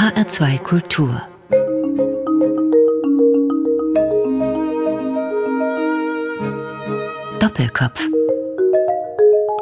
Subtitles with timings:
[0.00, 1.20] HR2 Kultur
[7.38, 8.08] Doppelkopf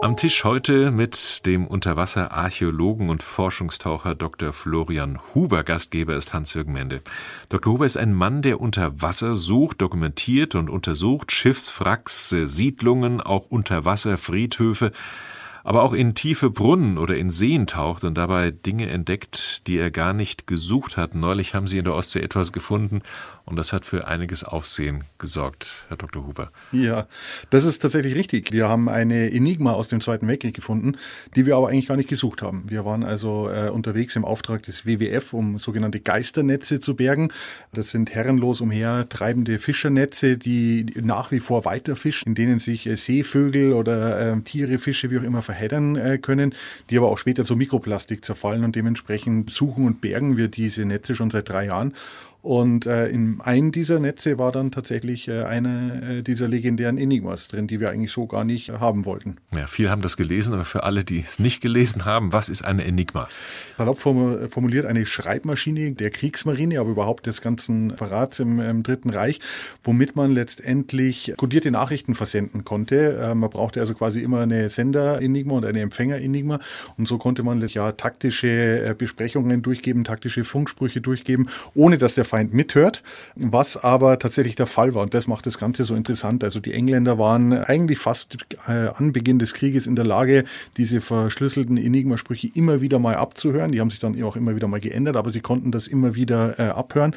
[0.00, 4.52] am Tisch heute mit dem Unterwasserarchäologen und Forschungstaucher Dr.
[4.52, 5.64] Florian Huber.
[5.64, 7.02] Gastgeber ist Hans-Jürgen Mende.
[7.48, 7.72] Dr.
[7.72, 14.92] Huber ist ein Mann, der unter Wasser sucht, dokumentiert und untersucht Schiffswracks, Siedlungen, auch Unterwasserfriedhöfe
[15.64, 19.90] aber auch in tiefe Brunnen oder in Seen taucht und dabei Dinge entdeckt, die er
[19.90, 21.14] gar nicht gesucht hat.
[21.14, 23.02] Neulich haben Sie in der Ostsee etwas gefunden
[23.48, 26.26] und das hat für einiges Aufsehen gesorgt, Herr Dr.
[26.26, 26.50] Huber.
[26.70, 27.06] Ja,
[27.48, 28.52] das ist tatsächlich richtig.
[28.52, 30.96] Wir haben eine Enigma aus dem Zweiten Weltkrieg gefunden,
[31.34, 32.64] die wir aber eigentlich gar nicht gesucht haben.
[32.68, 37.32] Wir waren also äh, unterwegs im Auftrag des WWF, um sogenannte Geisternetze zu bergen.
[37.72, 42.96] Das sind herrenlos umher treibende Fischernetze, die nach wie vor weiterfischen, in denen sich äh,
[42.96, 46.54] Seevögel oder äh, Tiere, Fische, wie auch immer, verheddern äh, können,
[46.90, 51.14] die aber auch später zu Mikroplastik zerfallen und dementsprechend suchen und bergen wir diese Netze
[51.14, 51.94] schon seit drei Jahren.
[52.48, 57.48] Und äh, in einem dieser Netze war dann tatsächlich äh, eine äh, dieser legendären Enigmas
[57.48, 59.36] drin, die wir eigentlich so gar nicht haben wollten.
[59.54, 62.64] Ja, viele haben das gelesen, aber für alle, die es nicht gelesen haben, was ist
[62.64, 63.28] eine Enigma?
[63.76, 69.40] Salopp formuliert eine Schreibmaschine der Kriegsmarine, aber überhaupt des ganzen Apparats im, im Dritten Reich,
[69.84, 73.18] womit man letztendlich kodierte Nachrichten versenden konnte.
[73.24, 76.60] Äh, man brauchte also quasi immer eine Sender-Enigma und eine Empfänger-Enigma.
[76.96, 82.24] Und so konnte man ja taktische äh, Besprechungen durchgeben, taktische Funksprüche durchgeben, ohne dass der
[82.24, 83.02] Feind mithört,
[83.34, 85.02] was aber tatsächlich der Fall war.
[85.02, 86.44] Und das macht das Ganze so interessant.
[86.44, 90.44] Also die Engländer waren eigentlich fast äh, an Beginn des Krieges in der Lage,
[90.76, 93.72] diese verschlüsselten Enigma-Sprüche immer wieder mal abzuhören.
[93.72, 96.58] Die haben sich dann auch immer wieder mal geändert, aber sie konnten das immer wieder
[96.58, 97.14] äh, abhören.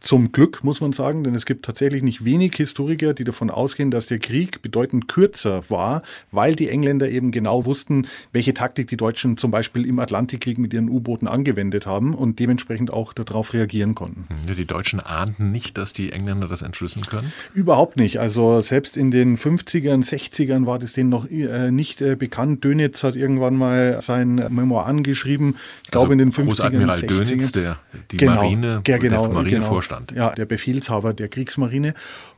[0.00, 3.90] Zum Glück, muss man sagen, denn es gibt tatsächlich nicht wenig Historiker, die davon ausgehen,
[3.90, 8.98] dass der Krieg bedeutend kürzer war, weil die Engländer eben genau wussten, welche Taktik die
[8.98, 13.94] Deutschen zum Beispiel im Atlantikkrieg mit ihren U-Booten angewendet haben und dementsprechend auch darauf reagieren
[13.94, 14.26] konnten.
[14.54, 17.32] Die Deutschen ahnten nicht, dass die Engländer das entschlüsseln können?
[17.54, 18.20] Überhaupt nicht.
[18.20, 22.64] Also selbst in den 50ern, 60ern war das denen noch äh, nicht äh, bekannt.
[22.64, 25.56] Dönitz hat irgendwann mal sein Memoir angeschrieben.
[25.84, 27.06] Ich glaube also in den 50ern, Großadmiral 60ern.
[27.06, 27.78] Dönitz, der
[28.10, 30.08] die genau, Marine, der, genau, der Marinevorstand.
[30.08, 30.28] Genau.
[30.28, 31.94] Ja, der Befehlshaber der Kriegsmarine.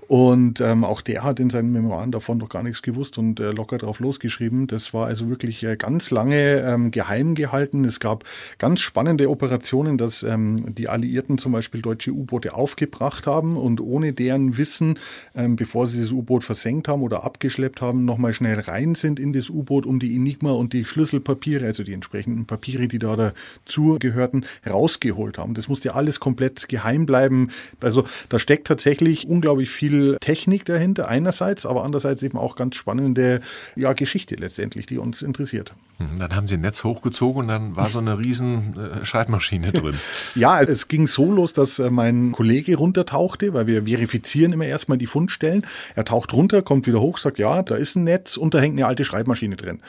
[0.09, 3.50] Und ähm, auch der hat in seinen Memoiren davon noch gar nichts gewusst und äh,
[3.50, 4.69] locker drauf losgeschrieben.
[4.69, 7.84] Das war also wirklich äh, ganz lange ähm, geheim gehalten.
[7.84, 8.25] Es gab
[8.59, 14.12] ganz spannende Operationen, dass ähm, die Alliierten zum Beispiel deutsche U-Boote aufgebracht haben und ohne
[14.12, 14.99] deren Wissen,
[15.34, 19.33] ähm, bevor sie das U-Boot versenkt haben oder abgeschleppt haben, nochmal schnell rein sind in
[19.33, 23.97] das U-Boot, um die Enigma und die Schlüsselpapiere, also die entsprechenden Papiere, die da dazu
[23.99, 25.55] gehörten, rausgeholt haben.
[25.55, 27.50] Das musste alles komplett geheim bleiben.
[27.81, 32.77] Also da steckt tatsächlich unglaublich viel viel Technik dahinter einerseits, aber andererseits eben auch ganz
[32.77, 33.41] spannende
[33.75, 35.75] ja, Geschichte letztendlich, die uns interessiert.
[35.99, 39.73] Hm, dann haben Sie ein Netz hochgezogen und dann war so eine riesen äh, Schreibmaschine
[39.73, 39.95] drin.
[40.34, 44.99] ja, es ging so los, dass äh, mein Kollege runtertauchte, weil wir verifizieren immer erstmal
[44.99, 45.67] die Fundstellen.
[45.95, 48.75] Er taucht runter, kommt wieder hoch, sagt, ja, da ist ein Netz und da hängt
[48.75, 49.81] eine alte Schreibmaschine drin.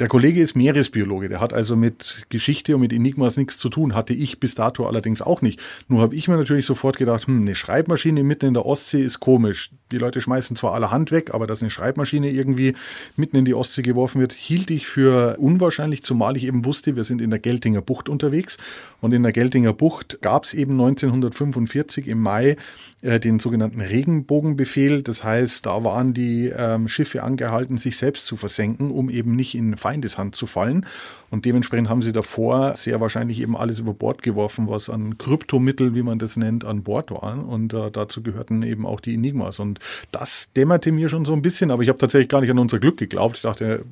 [0.00, 3.94] Der Kollege ist Meeresbiologe, der hat also mit Geschichte und mit Enigmas nichts zu tun,
[3.94, 5.60] hatte ich bis dato allerdings auch nicht.
[5.86, 9.20] Nur habe ich mir natürlich sofort gedacht, hm, eine Schreibmaschine mitten in der Ostsee ist
[9.20, 9.70] komisch.
[9.92, 12.74] Die Leute schmeißen zwar alle Hand weg, aber dass eine Schreibmaschine irgendwie
[13.14, 17.04] mitten in die Ostsee geworfen wird, hielt ich für unwahrscheinlich, zumal ich eben wusste, wir
[17.04, 18.58] sind in der Geltinger Bucht unterwegs.
[19.00, 22.56] Und in der Geltinger Bucht gab es eben 1945 im Mai
[23.02, 25.02] äh, den sogenannten Regenbogenbefehl.
[25.02, 29.54] Das heißt, da waren die ähm, Schiffe angehalten, sich selbst zu versenken, um eben nicht
[29.54, 30.86] in Feindeshand zu fallen.
[31.30, 35.94] Und dementsprechend haben sie davor sehr wahrscheinlich eben alles über Bord geworfen, was an Kryptomittel,
[35.94, 37.46] wie man das nennt, an Bord war.
[37.46, 39.58] Und äh, dazu gehörten eben auch die Enigmas.
[39.58, 39.80] Und
[40.12, 42.78] das dämmerte mir schon so ein bisschen, aber ich habe tatsächlich gar nicht an unser
[42.78, 43.36] Glück geglaubt.
[43.36, 43.84] Ich dachte,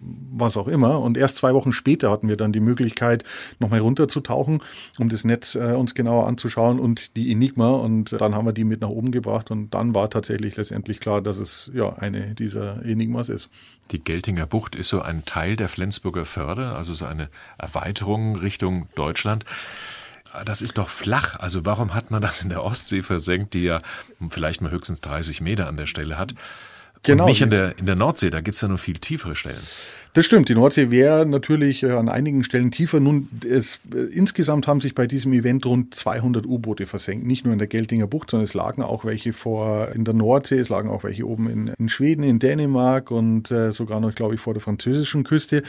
[0.00, 1.00] was auch immer.
[1.00, 3.24] Und erst zwei Wochen später hatten wir dann die Möglichkeit,
[3.60, 4.62] nochmal runterzutauchen,
[4.98, 7.70] um das Netz äh, uns genauer anzuschauen und die Enigma.
[7.72, 9.50] Und dann haben wir die mit nach oben gebracht.
[9.50, 13.50] Und dann war tatsächlich letztendlich klar, dass es ja eine dieser Enigmas ist.
[13.92, 18.88] Die Geltinger Bucht ist so ein Teil der Flensburger Förde, also so eine Erweiterung Richtung
[18.94, 19.44] Deutschland.
[20.44, 21.38] Das ist doch flach.
[21.38, 23.78] Also warum hat man das in der Ostsee versenkt, die ja
[24.28, 26.34] vielleicht mal höchstens 30 Meter an der Stelle hat?
[27.02, 27.24] Genau.
[27.24, 29.62] Und nicht in der, in der Nordsee, da gibt's ja noch viel tiefere Stellen.
[30.16, 30.48] Das stimmt.
[30.48, 33.00] Die Nordsee wäre natürlich äh, an einigen Stellen tiefer.
[33.00, 37.26] Nun, es, äh, insgesamt haben sich bei diesem Event rund 200 U-Boote versenkt.
[37.26, 40.58] Nicht nur in der Geltinger Bucht, sondern es lagen auch welche vor in der Nordsee,
[40.58, 44.34] es lagen auch welche oben in, in Schweden, in Dänemark und äh, sogar noch, glaube
[44.36, 45.62] ich, vor der französischen Küste.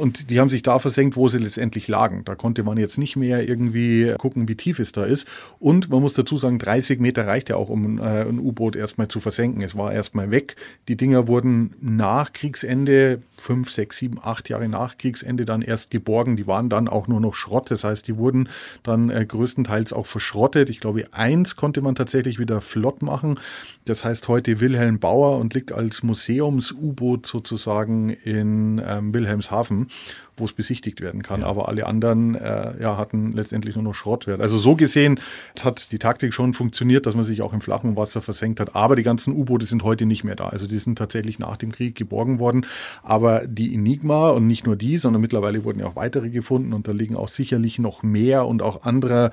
[0.00, 2.24] Und die haben sich da versenkt, wo sie letztendlich lagen.
[2.24, 5.26] Da konnte man jetzt nicht mehr irgendwie gucken, wie tief es da ist.
[5.58, 9.08] Und man muss dazu sagen, 30 Meter reicht ja auch, um äh, ein U-Boot erstmal
[9.08, 9.60] zu versenken.
[9.60, 10.54] Es war erstmal weg.
[10.86, 16.36] Die Dinger wurden nach Kriegsende fünf, sechs, sieben, acht Jahre nach Kriegsende dann erst geborgen.
[16.36, 17.70] Die waren dann auch nur noch Schrott.
[17.70, 18.48] Das heißt, die wurden
[18.82, 20.70] dann äh, größtenteils auch verschrottet.
[20.70, 23.38] Ich glaube, eins konnte man tatsächlich wieder flott machen.
[23.84, 29.88] Das heißt heute Wilhelm Bauer und liegt als Museums-U-Boot sozusagen in ähm, Wilhelmshaven
[30.36, 31.40] wo es besichtigt werden kann.
[31.40, 31.46] Ja.
[31.46, 34.40] Aber alle anderen äh, ja, hatten letztendlich nur noch Schrottwert.
[34.40, 35.20] Also so gesehen
[35.62, 38.74] hat die Taktik schon funktioniert, dass man sich auch im flachen Wasser versenkt hat.
[38.74, 40.48] Aber die ganzen U-Boote sind heute nicht mehr da.
[40.48, 42.66] Also die sind tatsächlich nach dem Krieg geborgen worden.
[43.02, 46.88] Aber die Enigma und nicht nur die, sondern mittlerweile wurden ja auch weitere gefunden und
[46.88, 49.32] da liegen auch sicherlich noch mehr und auch andere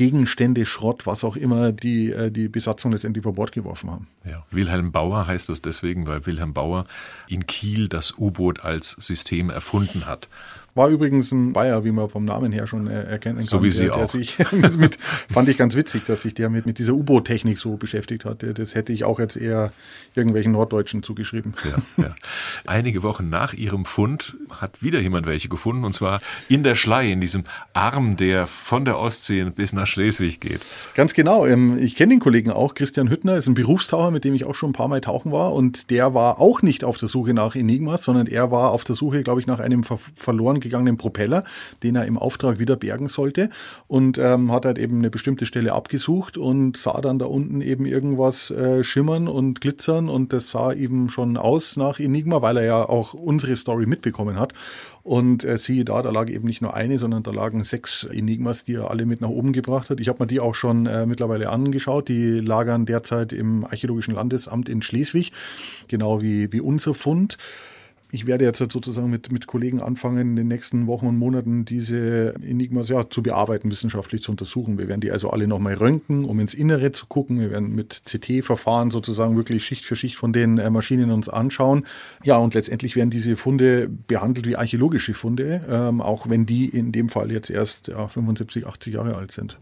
[0.00, 4.08] Gegenstände, Schrott, was auch immer, die äh, die Besatzung letztendlich über Bord geworfen haben.
[4.24, 4.46] Ja.
[4.50, 6.86] Wilhelm Bauer heißt das deswegen, weil Wilhelm Bauer
[7.28, 10.30] in Kiel das U-Boot als System erfunden hat.
[10.74, 13.46] War übrigens ein Bayer, wie man vom Namen her schon äh, erkennen kann.
[13.46, 14.08] So wie Sie der, der auch.
[14.08, 14.38] Sich
[14.78, 18.44] mit, fand ich ganz witzig, dass sich der mit, mit dieser U-Boot-Technik so beschäftigt hat.
[18.58, 19.72] Das hätte ich auch jetzt eher
[20.14, 21.54] irgendwelchen Norddeutschen zugeschrieben.
[21.64, 22.14] Ja, ja.
[22.66, 27.10] Einige Wochen nach Ihrem Fund hat wieder jemand welche gefunden, und zwar in der Schlei,
[27.10, 27.44] in diesem
[27.74, 30.60] Arm, der von der Ostsee bis nach Schleswig geht.
[30.94, 31.46] Ganz genau.
[31.46, 32.74] Ähm, ich kenne den Kollegen auch.
[32.74, 35.52] Christian Hüttner ist ein Berufstaucher, mit dem ich auch schon ein paar Mal tauchen war.
[35.52, 38.94] Und der war auch nicht auf der Suche nach Enigmas, sondern er war auf der
[38.94, 41.44] Suche, glaube ich, nach einem ver verloren gegangenen Propeller,
[41.82, 43.50] den er im Auftrag wieder bergen sollte.
[43.86, 47.86] Und ähm, hat halt eben eine bestimmte Stelle abgesucht und sah dann da unten eben
[47.86, 50.08] irgendwas äh, schimmern und glitzern.
[50.08, 54.38] Und das sah eben schon aus nach Enigma, weil er ja auch unsere Story mitbekommen
[54.38, 54.52] hat.
[55.02, 58.64] Und äh, siehe da, da lag eben nicht nur eine, sondern da lagen sechs Enigmas,
[58.64, 59.98] die er alle mit nach oben gebracht hat.
[59.98, 62.08] Ich habe mir die auch schon äh, mittlerweile angeschaut.
[62.08, 65.32] Die lagern derzeit im Archäologischen Landesamt in Schleswig,
[65.88, 67.38] genau wie, wie unser Fund
[68.12, 71.64] ich werde jetzt halt sozusagen mit, mit Kollegen anfangen, in den nächsten Wochen und Monaten
[71.64, 74.78] diese Enigmas ja, zu bearbeiten, wissenschaftlich zu untersuchen.
[74.78, 77.38] Wir werden die also alle nochmal röntgen, um ins Innere zu gucken.
[77.38, 81.84] Wir werden mit CT-Verfahren sozusagen wirklich Schicht für Schicht von den äh, Maschinen uns anschauen.
[82.24, 86.92] Ja, und letztendlich werden diese Funde behandelt wie archäologische Funde, ähm, auch wenn die in
[86.92, 89.58] dem Fall jetzt erst ja, 75, 80 Jahre alt sind.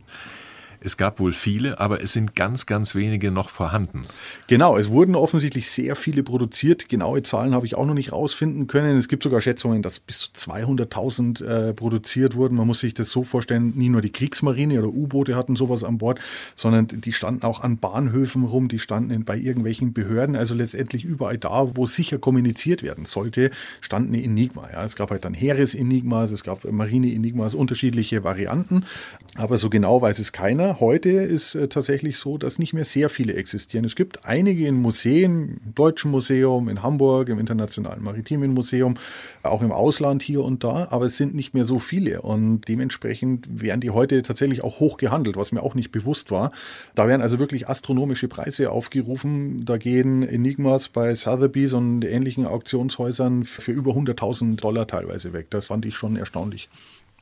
[0.80, 4.02] Es gab wohl viele, aber es sind ganz, ganz wenige noch vorhanden.
[4.46, 6.88] Genau, es wurden offensichtlich sehr viele produziert.
[6.88, 8.96] Genaue Zahlen habe ich auch noch nicht rausfinden können.
[8.96, 12.56] Es gibt sogar Schätzungen, dass bis zu 200.000 äh, produziert wurden.
[12.56, 15.98] Man muss sich das so vorstellen, nie nur die Kriegsmarine oder U-Boote hatten sowas an
[15.98, 16.20] Bord,
[16.54, 21.38] sondern die standen auch an Bahnhöfen rum, die standen bei irgendwelchen Behörden, also letztendlich überall
[21.38, 24.68] da, wo sicher kommuniziert werden sollte, stand eine Enigma.
[24.72, 28.84] Ja, es gab halt dann Heeresenigmas, es gab Marine-Enigmas, unterschiedliche Varianten,
[29.36, 33.08] aber so genau weiß es keiner heute ist äh, tatsächlich so, dass nicht mehr sehr
[33.08, 33.84] viele existieren.
[33.84, 38.94] Es gibt einige in Museen, im Deutschen Museum, in Hamburg, im Internationalen Maritimen Museum,
[39.42, 43.48] auch im Ausland hier und da, aber es sind nicht mehr so viele und dementsprechend
[43.62, 46.52] werden die heute tatsächlich auch hoch gehandelt, was mir auch nicht bewusst war.
[46.94, 49.64] Da werden also wirklich astronomische Preise aufgerufen.
[49.64, 55.48] Da gehen Enigmas bei Sotheby's und ähnlichen Auktionshäusern für über 100.000 Dollar teilweise weg.
[55.50, 56.68] Das fand ich schon erstaunlich.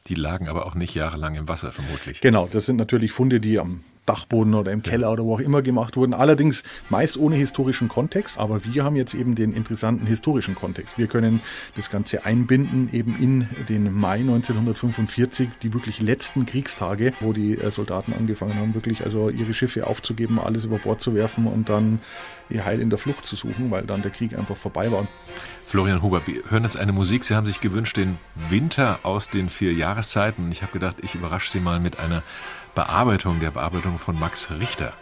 [0.09, 2.21] Die lagen aber auch nicht jahrelang im Wasser, vermutlich.
[2.21, 5.63] Genau, das sind natürlich Funde, die am Dachboden oder im Keller oder wo auch immer
[5.63, 6.15] gemacht wurden.
[6.15, 8.39] Allerdings meist ohne historischen Kontext.
[8.39, 10.97] Aber wir haben jetzt eben den interessanten historischen Kontext.
[10.97, 11.41] Wir können
[11.77, 17.71] das Ganze einbinden eben in den Mai 1945, die wirklich letzten Kriegstage, wo die äh,
[17.71, 22.01] Soldaten angefangen haben, wirklich also ihre Schiffe aufzugeben, alles über Bord zu werfen und dann
[22.49, 25.07] ihr Heil in der Flucht zu suchen, weil dann der Krieg einfach vorbei war.
[25.65, 27.25] Florian Huber, wir hören jetzt eine Musik.
[27.25, 28.19] Sie haben sich gewünscht, den
[28.49, 30.53] Winter aus den vier Jahreszeiten.
[30.53, 32.23] Ich habe gedacht, ich überrasche Sie mal mit einer
[32.77, 34.93] Bearbeitung, der Bearbeitung von Max Richter.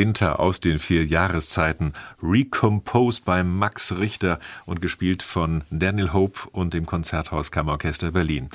[0.00, 1.92] Winter aus den vier Jahreszeiten,
[2.22, 8.48] recomposed bei Max Richter und gespielt von Daniel Hope und dem Konzerthaus Kammerorchester Berlin.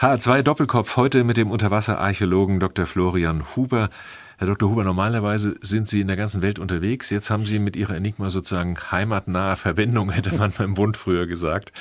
[0.00, 2.86] H2 Doppelkopf heute mit dem Unterwasserarchäologen Dr.
[2.86, 3.90] Florian Huber.
[4.38, 4.70] Herr Dr.
[4.70, 7.10] Huber, normalerweise sind Sie in der ganzen Welt unterwegs.
[7.10, 11.74] Jetzt haben Sie mit Ihrer Enigma sozusagen heimatnahe Verwendung, hätte man beim Bund früher gesagt.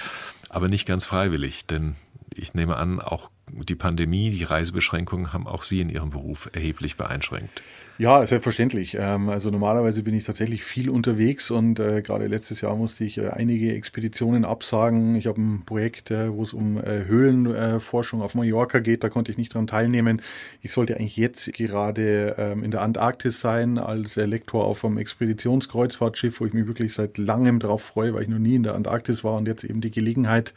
[0.58, 1.94] Aber nicht ganz freiwillig, denn
[2.34, 6.98] ich nehme an, auch die Pandemie, die Reisebeschränkungen haben auch Sie in Ihrem Beruf erheblich
[6.98, 7.62] beeinschränkt.
[8.00, 8.96] Ja, selbstverständlich.
[9.00, 13.18] Ähm, also normalerweise bin ich tatsächlich viel unterwegs und äh, gerade letztes Jahr musste ich
[13.18, 15.16] äh, einige Expeditionen absagen.
[15.16, 19.40] Ich habe ein Projekt, äh, wo es um Höhlenforschung auf Mallorca geht, da konnte ich
[19.40, 20.22] nicht dran teilnehmen.
[20.62, 26.40] Ich sollte eigentlich jetzt gerade ähm, in der Antarktis sein als Lektor auf einem Expeditionskreuzfahrtschiff,
[26.40, 29.24] wo ich mich wirklich seit langem darauf freue, weil ich noch nie in der Antarktis
[29.24, 30.52] war und jetzt eben die Gelegenheit äh,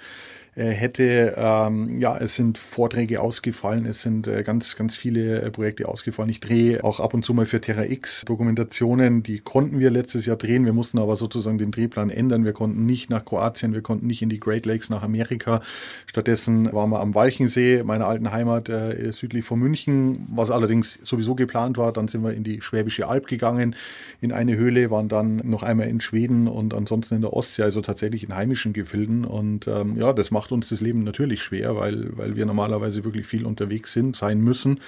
[0.54, 1.35] hätte.
[1.37, 6.30] Ähm, ja, es sind Vorträge ausgefallen, es sind äh, ganz, ganz viele äh, Projekte ausgefallen.
[6.30, 10.26] Ich drehe auch ab und zu mal für Terra X Dokumentationen, die konnten wir letztes
[10.26, 10.64] Jahr drehen.
[10.64, 12.45] Wir mussten aber sozusagen den Drehplan ändern.
[12.45, 15.61] Wir konnten nicht nach Kroatien, wir konnten nicht in die Great Lakes nach Amerika.
[16.07, 21.35] Stattdessen waren wir am Walchensee, meiner alten Heimat äh, südlich von München, was allerdings sowieso
[21.35, 21.92] geplant war.
[21.92, 23.76] Dann sind wir in die Schwäbische Alb gegangen,
[24.21, 27.80] in eine Höhle, waren dann noch einmal in Schweden und ansonsten in der Ostsee, also
[27.80, 29.25] tatsächlich in heimischen Gefilden.
[29.25, 33.05] Und ähm, ja, das macht macht uns das Leben natürlich schwer, weil, weil wir normalerweise
[33.05, 34.81] wirklich viel unterwegs sind, sein müssen.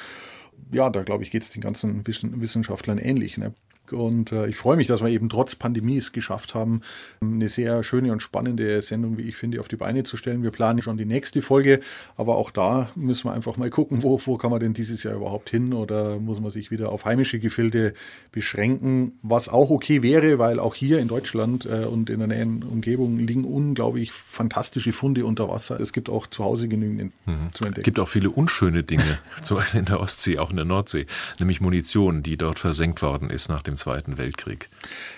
[0.73, 3.37] Ja, da glaube ich, geht es den ganzen Wissenschaftlern ähnlich.
[3.37, 3.53] Ne?
[3.93, 6.83] Und äh, ich freue mich, dass wir eben trotz Pandemie es geschafft haben,
[7.21, 10.43] eine sehr schöne und spannende Sendung, wie ich finde, auf die Beine zu stellen.
[10.43, 11.81] Wir planen schon die nächste Folge,
[12.17, 15.15] aber auch da müssen wir einfach mal gucken, wo, wo kann man denn dieses Jahr
[15.15, 17.95] überhaupt hin oder muss man sich wieder auf heimische Gefilde
[18.31, 22.63] beschränken, was auch okay wäre, weil auch hier in Deutschland äh, und in der näheren
[22.63, 25.81] Umgebung liegen unglaublich fantastische Funde unter Wasser.
[25.81, 27.53] Es gibt auch zu Hause genügend mhm.
[27.53, 27.81] zu entdecken.
[27.81, 31.07] Es gibt auch viele unschöne Dinge, zum Beispiel in der Ostsee, auch in der Nordsee,
[31.39, 34.69] nämlich Munition, die dort versenkt worden ist nach dem Zweiten Weltkrieg.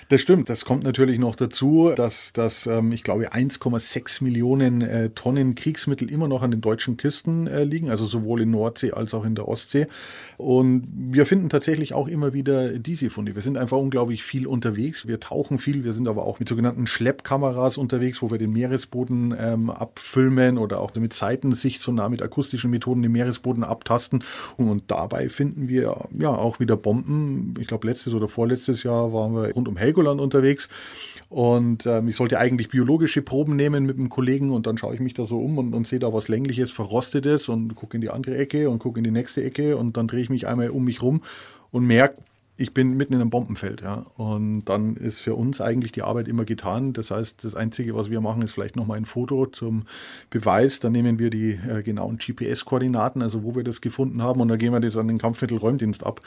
[0.08, 0.50] Das stimmt.
[0.50, 6.10] Das kommt natürlich noch dazu, dass, dass ähm, ich glaube, 1,6 Millionen äh, Tonnen Kriegsmittel
[6.10, 9.34] immer noch an den deutschen Küsten äh, liegen, also sowohl in Nordsee als auch in
[9.34, 9.86] der Ostsee.
[10.36, 13.34] Und wir finden tatsächlich auch immer wieder diese Funde.
[13.34, 15.06] Wir sind einfach unglaublich viel unterwegs.
[15.06, 15.84] Wir tauchen viel.
[15.84, 20.80] Wir sind aber auch mit sogenannten Schleppkameras unterwegs, wo wir den Meeresboden ähm, abfilmen oder
[20.80, 24.22] auch mit Seitensicht, so nah mit akustischen Methoden den Meeresboden abtasten.
[24.58, 27.54] Und, und dabei finden wir ja auch wieder Bomben.
[27.58, 30.68] Ich glaube, letztes oder vorletztes Jahr waren wir rund um Helgoland Helgoland unterwegs
[31.28, 35.00] und ähm, ich sollte eigentlich biologische Proben nehmen mit einem Kollegen und dann schaue ich
[35.00, 38.10] mich da so um und, und sehe da was längliches, verrostetes und gucke in die
[38.10, 40.84] andere Ecke und gucke in die nächste Ecke und dann drehe ich mich einmal um
[40.84, 41.22] mich rum
[41.70, 42.16] und merke,
[42.56, 44.06] ich bin mitten in einem Bombenfeld, ja.
[44.16, 46.92] Und dann ist für uns eigentlich die Arbeit immer getan.
[46.92, 49.86] Das heißt, das Einzige, was wir machen, ist vielleicht nochmal ein Foto zum
[50.30, 50.78] Beweis.
[50.78, 54.58] Dann nehmen wir die äh, genauen GPS-Koordinaten, also wo wir das gefunden haben, und dann
[54.58, 56.20] gehen wir das an den Kampfmittelräumdienst ab.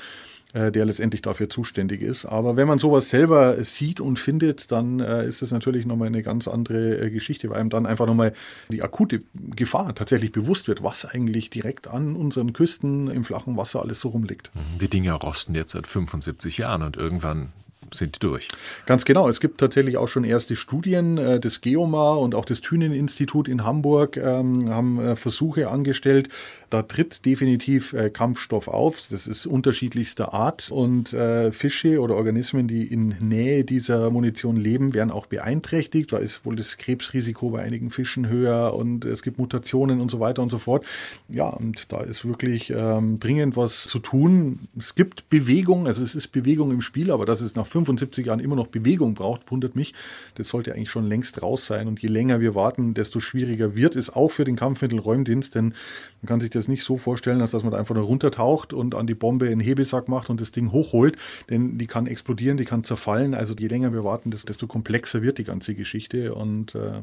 [0.54, 2.26] Äh, der letztendlich dafür zuständig ist.
[2.26, 6.24] Aber wenn man sowas selber sieht und findet, dann äh, ist das natürlich nochmal eine
[6.24, 8.32] ganz andere äh, Geschichte, weil einem dann einfach nochmal
[8.70, 13.82] die akute Gefahr tatsächlich bewusst wird, was eigentlich direkt an unseren Küsten im flachen Wasser
[13.82, 14.50] alles so rumliegt.
[14.56, 14.80] Mhm.
[14.80, 17.50] Die Dinge rosten jetzt seit 75 Jahren und irgendwann
[17.94, 18.48] sind durch.
[18.86, 19.30] Ganz genau.
[19.30, 21.18] Es gibt tatsächlich auch schon erste Studien.
[21.18, 26.30] Äh, das Geomar und auch das Thünen-Institut in Hamburg ähm, haben äh, Versuche angestellt.
[26.70, 29.04] Da tritt definitiv äh, Kampfstoff auf.
[29.10, 30.70] Das ist unterschiedlichster Art.
[30.72, 31.16] Und
[31.52, 36.12] Fische oder Organismen, die in Nähe dieser Munition leben, werden auch beeinträchtigt.
[36.12, 40.20] Da ist wohl das Krebsrisiko bei einigen Fischen höher und es gibt Mutationen und so
[40.20, 40.86] weiter und so fort.
[41.30, 44.60] Ja, und da ist wirklich ähm, dringend was zu tun.
[44.78, 48.40] Es gibt Bewegung, also es ist Bewegung im Spiel, aber das ist nach 75 Jahren
[48.40, 49.94] immer noch Bewegung braucht, wundert mich.
[50.36, 51.88] Das sollte eigentlich schon längst raus sein.
[51.88, 55.74] Und je länger wir warten, desto schwieriger wird es auch für den Kampfmittelräumdienst, denn
[56.22, 58.96] man kann sich das nicht so vorstellen, als dass man da einfach nur runtertaucht und
[58.96, 61.18] an die Bombe einen Hebesack macht und das Ding hochholt,
[61.50, 63.34] denn die kann explodieren, die kann zerfallen.
[63.34, 66.34] Also je länger wir warten, desto komplexer wird die ganze Geschichte.
[66.34, 67.02] Und äh,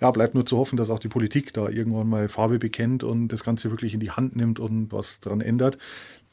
[0.00, 3.28] ja, bleibt nur zu hoffen, dass auch die Politik da irgendwann mal Farbe bekennt und
[3.28, 5.78] das Ganze wirklich in die Hand nimmt und was dran ändert.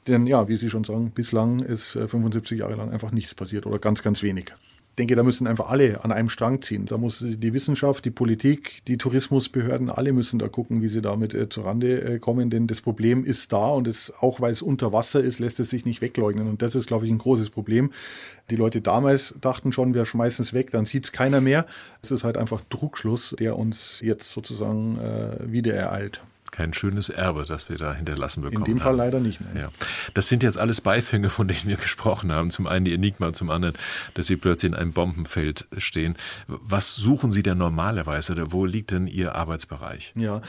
[0.08, 3.66] Denn ja, wie Sie schon sagen, bislang ist 75 äh, Jahre lang einfach nichts passiert
[3.66, 4.54] oder ganz, ganz wenig.
[4.96, 6.86] Ich denke, da müssen einfach alle an einem Strang ziehen.
[6.86, 11.34] Da muss die Wissenschaft, die Politik, die Tourismusbehörden, alle müssen da gucken, wie sie damit
[11.34, 12.50] äh, zurande äh, kommen.
[12.50, 15.70] Denn das Problem ist da und es, auch weil es unter Wasser ist, lässt es
[15.70, 16.48] sich nicht wegleugnen.
[16.48, 17.92] Und das ist, glaube ich, ein großes Problem.
[18.52, 21.66] Die Leute damals dachten schon, wir schmeißen es weg, dann sieht es keiner mehr.
[22.02, 26.22] Es ist halt einfach Druckschluss, der uns jetzt sozusagen äh, wieder ereilt.
[26.56, 28.66] Kein schönes Erbe, das wir da hinterlassen bekommen.
[28.66, 28.98] In dem Fall haben.
[28.98, 29.42] leider nicht.
[29.56, 29.70] Ja.
[30.14, 32.50] Das sind jetzt alles Beifänge, von denen wir gesprochen haben.
[32.50, 33.76] Zum einen die Enigma, zum anderen,
[34.14, 36.16] dass Sie plötzlich in einem Bombenfeld stehen.
[36.48, 40.14] Was suchen Sie denn normalerweise oder wo liegt denn Ihr Arbeitsbereich?
[40.16, 40.42] Ja,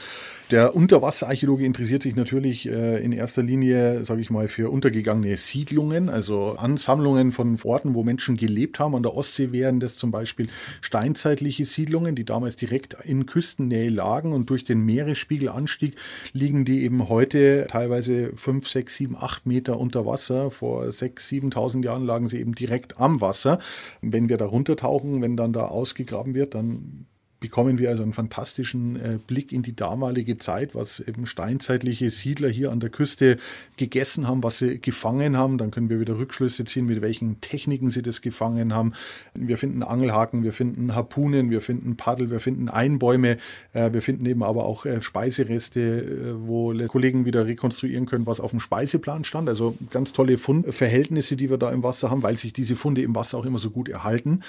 [0.49, 6.07] der Unterwasserarchäologe interessiert sich natürlich äh, in erster Linie, sage ich mal, für untergegangene Siedlungen,
[6.07, 8.95] also Ansammlungen von Orten, wo Menschen gelebt haben.
[8.95, 10.47] An der Ostsee wären das zum Beispiel
[10.79, 15.96] steinzeitliche Siedlungen, die damals direkt in Küstennähe lagen und durch den Meeresspiegelanstieg
[16.33, 20.51] liegen die eben heute teilweise 5, 6, 7, 8 Meter unter Wasser.
[20.51, 23.59] Vor 6, 7.000 Jahren lagen sie eben direkt am Wasser.
[24.01, 27.07] Wenn wir da runtertauchen, wenn dann da ausgegraben wird, dann
[27.39, 32.49] bekommen wir also einen fantastischen äh, Blick in die damalige Zeit, was eben steinzeitliche Siedler
[32.49, 33.37] hier an der Küste
[33.77, 35.57] gegessen haben, was sie gefangen haben.
[35.57, 38.93] Dann können wir wieder Rückschlüsse ziehen, mit welchen Techniken sie das gefangen haben.
[39.35, 43.37] Wir finden Angelhaken, wir finden Harpunen, wir finden Paddel, wir finden Einbäume,
[43.73, 48.51] äh, wir finden eben aber auch äh, Speisereste, wo Kollegen wieder rekonstruieren können, was auf
[48.51, 49.47] dem Speiseplan stand.
[49.47, 53.15] Also ganz tolle Fundverhältnisse, die wir da im Wasser haben, weil sich diese Funde im
[53.15, 54.41] Wasser auch immer so gut erhalten.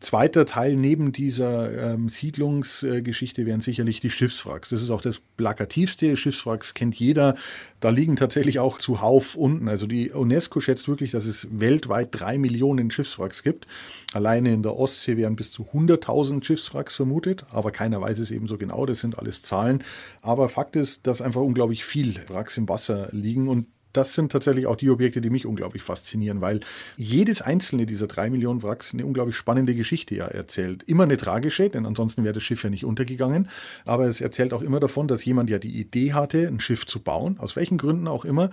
[0.00, 4.68] Zweiter Teil neben dieser ähm, Siedlungsgeschichte wären sicherlich die Schiffswracks.
[4.70, 6.16] Das ist auch das plakativste.
[6.16, 7.34] Schiffswracks kennt jeder.
[7.80, 9.68] Da liegen tatsächlich auch zuhauf unten.
[9.68, 13.66] Also die UNESCO schätzt wirklich, dass es weltweit drei Millionen Schiffswracks gibt.
[14.12, 18.46] Alleine in der Ostsee wären bis zu 100.000 Schiffswracks vermutet, aber keiner weiß es eben
[18.46, 18.86] so genau.
[18.86, 19.82] Das sind alles Zahlen.
[20.22, 24.66] Aber Fakt ist, dass einfach unglaublich viel Wracks im Wasser liegen und das sind tatsächlich
[24.66, 26.60] auch die Objekte, die mich unglaublich faszinieren, weil
[26.96, 30.82] jedes einzelne dieser drei Millionen Wracks eine unglaublich spannende Geschichte ja erzählt.
[30.84, 33.48] Immer eine tragische, denn ansonsten wäre das Schiff ja nicht untergegangen.
[33.84, 37.00] Aber es erzählt auch immer davon, dass jemand ja die Idee hatte, ein Schiff zu
[37.00, 38.50] bauen, aus welchen Gründen auch immer,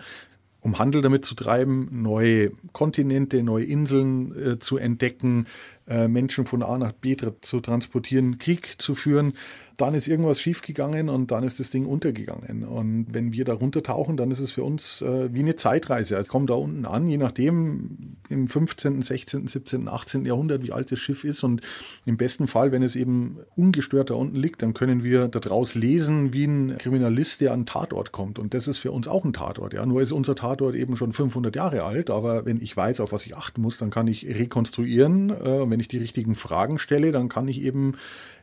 [0.62, 5.45] um Handel damit zu treiben, neue Kontinente, neue Inseln äh, zu entdecken,
[5.88, 9.34] Menschen von A nach B zu transportieren, Krieg zu führen
[9.78, 12.63] dann ist irgendwas schiefgegangen und dann ist das Ding untergegangen.
[12.63, 16.17] Und wenn wir da runtertauchen, dann ist es für uns äh, wie eine Zeitreise.
[16.17, 20.26] Also kommen da unten an, je nachdem im 15., 16., 17., 18.
[20.26, 21.43] Jahrhundert, wie alt das Schiff ist.
[21.43, 21.62] Und
[22.06, 26.34] im besten Fall, wenn es eben ungestört da unten liegt, dann können wir daraus lesen,
[26.34, 28.39] wie ein Kriminalist, der an einen Tatort kommt.
[28.39, 29.73] Und das ist für uns auch ein Tatort.
[29.73, 32.10] Ja, nur ist unser Tatort eben schon 500 Jahre alt.
[32.10, 35.30] Aber wenn ich weiß, auf was ich achten muss, dann kann ich rekonstruieren.
[35.30, 37.97] Äh, wenn ich die richtigen Fragen stelle, dann kann ich eben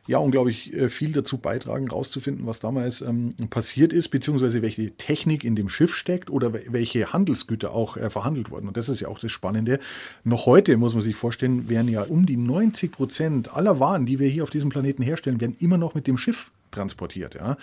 [0.06, 5.42] ja unglaublich äh, viel dazu beitragen, rauszufinden, was damals ähm, passiert ist, beziehungsweise welche Technik
[5.42, 8.68] in dem Schiff steckt oder welche Handelsgüter auch äh, verhandelt wurden.
[8.68, 9.80] Und das ist ja auch das Spannende.
[10.22, 14.20] Noch heute muss man sich vorstellen, werden ja um die 90 Prozent aller Waren, die
[14.20, 17.34] wir hier auf diesem Planeten herstellen, werden immer noch mit dem Schiff transportiert.
[17.34, 17.56] Ja.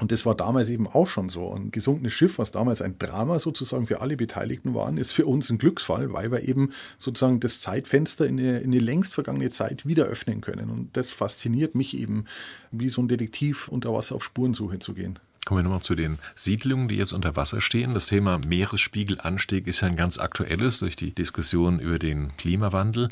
[0.00, 1.52] Und das war damals eben auch schon so.
[1.52, 5.50] Ein gesunkenes Schiff, was damals ein Drama sozusagen für alle Beteiligten war, ist für uns
[5.50, 9.86] ein Glücksfall, weil wir eben sozusagen das Zeitfenster in eine, in eine längst vergangene Zeit
[9.86, 10.70] wieder öffnen können.
[10.70, 12.24] Und das fasziniert mich eben,
[12.70, 15.18] wie so ein Detektiv unter Wasser auf Spurensuche zu gehen.
[15.44, 17.92] Kommen wir nochmal zu den Siedlungen, die jetzt unter Wasser stehen.
[17.92, 23.10] Das Thema Meeresspiegelanstieg ist ja ein ganz aktuelles durch die Diskussion über den Klimawandel.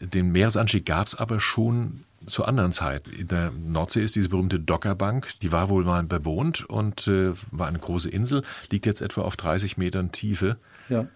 [0.00, 3.08] Den Meeresanstieg gab es aber schon zur anderen Zeit.
[3.08, 7.68] In der Nordsee ist diese berühmte Dockerbank, die war wohl mal bewohnt und äh, war
[7.68, 10.56] eine große Insel, liegt jetzt etwa auf 30 Metern Tiefe.
[10.88, 11.06] Ja.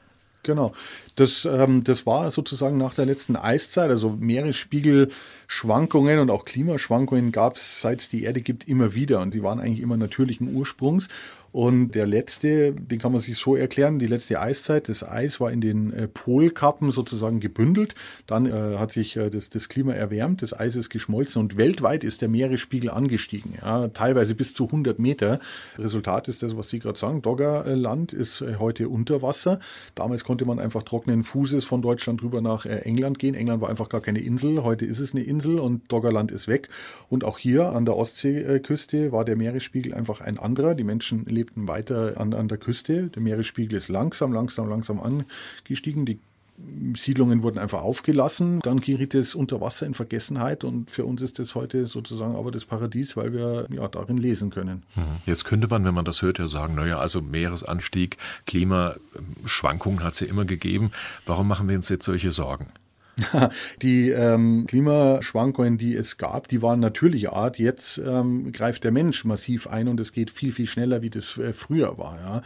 [0.47, 0.73] Genau.
[1.17, 7.57] Das, ähm, das war sozusagen nach der letzten Eiszeit, also Meeresspiegelschwankungen und auch Klimaschwankungen gab
[7.57, 11.09] es, seit es die Erde gibt, immer wieder und die waren eigentlich immer natürlichen Ursprungs.
[11.57, 15.51] Und der letzte, den kann man sich so erklären, die letzte Eiszeit, das Eis war
[15.51, 17.95] in den äh, Polkappen sozusagen gebündelt.
[18.27, 22.05] Dann äh, hat sich äh, das, das Klima erwärmt, das Eis ist geschmolzen und weltweit
[22.05, 23.55] ist der Meeresspiegel angestiegen.
[23.63, 25.41] Ja, teilweise bis zu 100 Meter.
[25.79, 27.23] Resultat ist das, was Sie gerade sagen.
[27.23, 29.59] Doggerland ist äh, heute unter Wasser.
[29.95, 33.35] Damals konnte man einfach trockenen Fußes von Deutschland rüber nach äh, England gehen.
[33.35, 34.63] England war einfach gar keine Insel.
[34.63, 36.69] Heute ist es eine Insel und Doggerland ist weg.
[37.09, 40.75] Und auch hier an der Ostseeküste war der Meeresspiegel einfach ein anderer.
[40.75, 43.09] Die Menschen leben lebten weiter an, an der Küste.
[43.09, 46.05] Der Meeresspiegel ist langsam, langsam, langsam angestiegen.
[46.05, 46.19] Die
[46.97, 48.61] Siedlungen wurden einfach aufgelassen.
[48.61, 52.51] Dann geriet es unter Wasser in Vergessenheit und für uns ist das heute sozusagen aber
[52.51, 54.83] das Paradies, weil wir ja darin lesen können.
[54.95, 55.03] Mhm.
[55.27, 60.21] Jetzt könnte man, wenn man das hört, ja sagen, naja, also Meeresanstieg, Klimaschwankungen hat es
[60.21, 60.93] ja immer gegeben.
[61.27, 62.69] Warum machen wir uns jetzt solche Sorgen?
[63.83, 67.59] Die ähm, Klimaschwankungen, die es gab, die waren natürlicher Art.
[67.59, 71.39] Jetzt ähm, greift der Mensch massiv ein und es geht viel, viel schneller, wie das
[71.39, 72.19] äh, früher war.
[72.21, 72.43] Ja.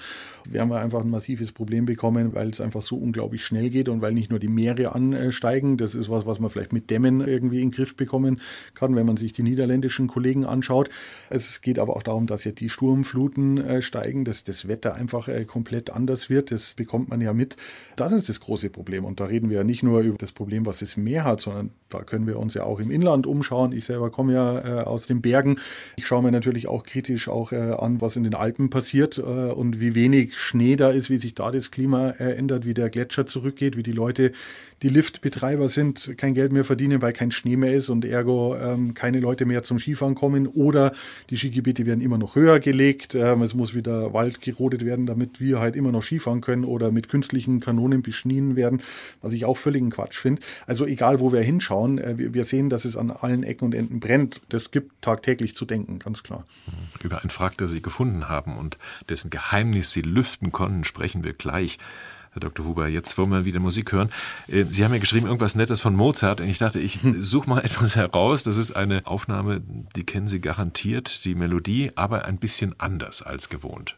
[0.49, 4.01] Wir haben einfach ein massives Problem bekommen, weil es einfach so unglaublich schnell geht und
[4.01, 5.77] weil nicht nur die Meere ansteigen.
[5.77, 8.41] Das ist was, was man vielleicht mit Dämmen irgendwie in den Griff bekommen
[8.75, 10.89] kann, wenn man sich die niederländischen Kollegen anschaut.
[11.31, 15.29] Es geht aber auch darum, dass ja die Sturmfluten äh, steigen, dass das Wetter einfach
[15.29, 16.53] äh, komplett anders wird.
[16.53, 17.57] Das bekommt man ja mit.
[17.97, 19.05] Das ist das große Problem.
[19.05, 21.41] Und da reden wir ja nicht nur über das Problem, dem, was das Meer hat,
[21.41, 23.73] sondern da können wir uns ja auch im Inland umschauen.
[23.73, 25.59] Ich selber komme ja äh, aus den Bergen.
[25.97, 29.21] Ich schaue mir natürlich auch kritisch auch äh, an, was in den Alpen passiert äh,
[29.21, 32.91] und wie wenig Schnee da ist, wie sich da das Klima äh, ändert, wie der
[32.91, 34.33] Gletscher zurückgeht, wie die Leute,
[34.83, 38.95] die Liftbetreiber sind, kein Geld mehr verdienen, weil kein Schnee mehr ist und ergo ähm,
[38.95, 40.93] keine Leute mehr zum Skifahren kommen oder
[41.29, 43.15] die Skigebiete werden immer noch höher gelegt.
[43.15, 46.91] Ähm, es muss wieder Wald gerodet werden, damit wir halt immer noch Skifahren können oder
[46.93, 48.83] mit künstlichen Kanonen beschnien werden,
[49.21, 50.41] was ich auch völligen Quatsch finde.
[50.67, 54.01] Also egal, wo wir hinschauen, äh, wir sehen, dass es an allen Ecken und Enden
[54.01, 54.41] brennt.
[54.49, 56.45] Das gibt tagtäglich zu denken, ganz klar.
[57.03, 61.33] Über ein Wrack, das Sie gefunden haben und dessen Geheimnis Sie lüften konnten, sprechen wir
[61.33, 61.79] gleich.
[62.33, 62.65] Herr Dr.
[62.65, 64.11] Huber, jetzt wollen wir wieder Musik hören.
[64.47, 66.41] Äh, Sie haben ja geschrieben, irgendwas Nettes von Mozart.
[66.41, 68.45] Und ich dachte, ich suche mal etwas heraus.
[68.45, 69.61] Das ist eine Aufnahme,
[69.97, 73.97] die kennen Sie garantiert, die Melodie, aber ein bisschen anders als gewohnt.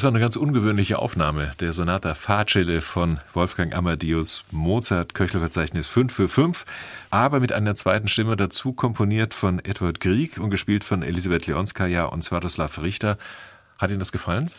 [0.00, 6.10] Das war eine ganz ungewöhnliche Aufnahme der Sonata Facile von Wolfgang Amadeus Mozart, Köchelverzeichnis 5
[6.10, 6.64] für 5,
[7.10, 12.06] aber mit einer zweiten Stimme dazu komponiert von Edward Grieg und gespielt von Elisabeth Leonskaya
[12.06, 13.18] und Swaroslav Richter.
[13.78, 14.50] Hat Ihnen das gefallen?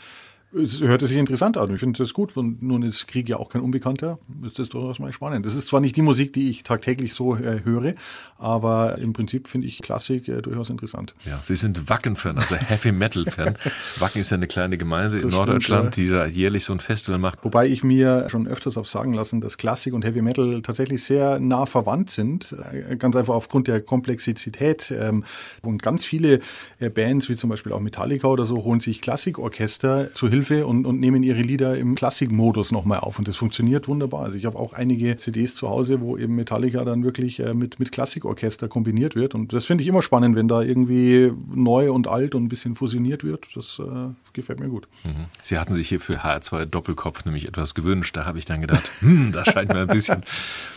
[0.53, 1.73] Es hörte sich interessant an.
[1.73, 2.35] Ich finde das gut.
[2.35, 4.19] Und nun ist Krieg ja auch kein Unbekannter.
[4.45, 5.45] Ist das durchaus mal spannend.
[5.45, 7.93] Das ist zwar nicht die Musik, die ich tagtäglich so äh, höre,
[8.37, 11.15] aber im Prinzip finde ich Klassik äh, durchaus interessant.
[11.25, 13.57] Ja, Sie sind Wacken-Fan, also Heavy Metal-Fan.
[13.99, 16.25] Wacken ist ja eine kleine Gemeinde das in Norddeutschland, stimmt, ja.
[16.25, 17.39] die da jährlich so ein Festival macht.
[17.43, 21.39] Wobei ich mir schon öfters habe sagen lassen, dass Klassik und Heavy Metal tatsächlich sehr
[21.39, 22.55] nah verwandt sind.
[22.71, 24.91] Äh, ganz einfach aufgrund der Komplexität.
[24.91, 25.23] Ähm,
[25.61, 26.39] und ganz viele
[26.79, 30.65] äh, Bands, wie zum Beispiel auch Metallica oder so, holen sich Klassikorchester zu Hilfe Hilfe
[30.65, 33.19] und, und nehmen ihre Lieder im Klassikmodus nochmal auf.
[33.19, 34.23] Und das funktioniert wunderbar.
[34.23, 37.79] Also ich habe auch einige CDs zu Hause, wo eben Metallica dann wirklich äh, mit,
[37.79, 39.35] mit Klassikorchester kombiniert wird.
[39.35, 42.75] Und das finde ich immer spannend, wenn da irgendwie neu und alt und ein bisschen
[42.75, 43.47] fusioniert wird.
[43.55, 44.87] Das äh, gefällt mir gut.
[45.03, 45.25] Mhm.
[45.41, 48.17] Sie hatten sich hier für HR2 Doppelkopf nämlich etwas gewünscht.
[48.17, 50.23] Da habe ich dann gedacht, hm, das scheint mir ein bisschen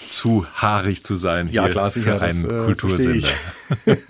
[0.05, 3.29] zu haarig zu sein ja, klar, sicher, für einen das, äh, Kultursender.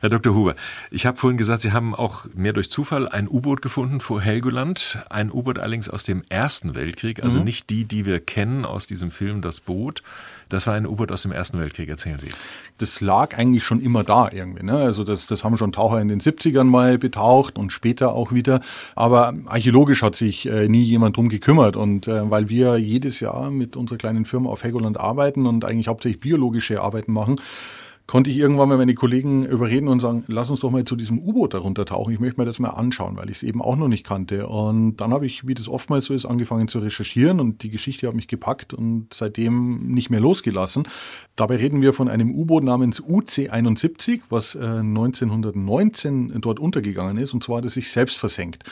[0.00, 0.34] Herr Dr.
[0.34, 0.56] Huber,
[0.90, 4.71] ich habe vorhin gesagt, Sie haben auch mehr durch Zufall ein U-Boot gefunden vor Helgoland.
[4.72, 7.44] Deutschland, ein U-Boot allerdings aus dem Ersten Weltkrieg, also mhm.
[7.44, 10.02] nicht die, die wir kennen aus diesem Film Das Boot.
[10.48, 12.28] Das war ein U-Boot aus dem Ersten Weltkrieg, erzählen Sie.
[12.78, 14.64] Das lag eigentlich schon immer da irgendwie.
[14.64, 14.76] Ne?
[14.76, 18.60] Also das, das haben schon Taucher in den 70ern mal betaucht und später auch wieder.
[18.94, 21.76] Aber archäologisch hat sich äh, nie jemand drum gekümmert.
[21.76, 25.88] Und äh, weil wir jedes Jahr mit unserer kleinen Firma auf Helgoland arbeiten und eigentlich
[25.88, 27.36] hauptsächlich biologische Arbeiten machen,
[28.06, 31.18] konnte ich irgendwann mal meine Kollegen überreden und sagen, lass uns doch mal zu diesem
[31.18, 32.12] U-Boot darunter tauchen.
[32.12, 34.48] Ich möchte mir das mal anschauen, weil ich es eben auch noch nicht kannte.
[34.48, 38.06] Und dann habe ich, wie das oftmals so ist, angefangen zu recherchieren und die Geschichte
[38.06, 40.86] hat mich gepackt und seitdem nicht mehr losgelassen.
[41.36, 47.42] Dabei reden wir von einem U-Boot namens UC-71, was äh, 1919 dort untergegangen ist und
[47.42, 48.64] zwar hat es sich selbst versenkt.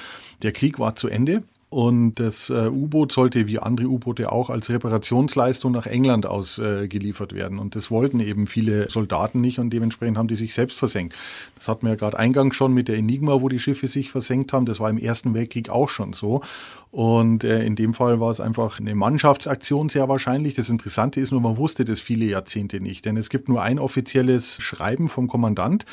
[0.42, 1.42] Der Krieg war zu Ende.
[1.70, 7.36] Und das äh, U-Boot sollte wie andere U-Boote auch als Reparationsleistung nach England ausgeliefert äh,
[7.36, 7.60] werden.
[7.60, 11.14] Und das wollten eben viele Soldaten nicht und dementsprechend haben die sich selbst versenkt.
[11.54, 14.52] Das hatten wir ja gerade eingangs schon mit der Enigma, wo die Schiffe sich versenkt
[14.52, 14.66] haben.
[14.66, 16.42] Das war im Ersten Weltkrieg auch schon so.
[16.92, 20.54] Und äh, in dem Fall war es einfach eine Mannschaftsaktion sehr wahrscheinlich.
[20.54, 23.78] Das Interessante ist nur, man wusste das viele Jahrzehnte nicht, denn es gibt nur ein
[23.78, 25.86] offizielles Schreiben vom Kommandant,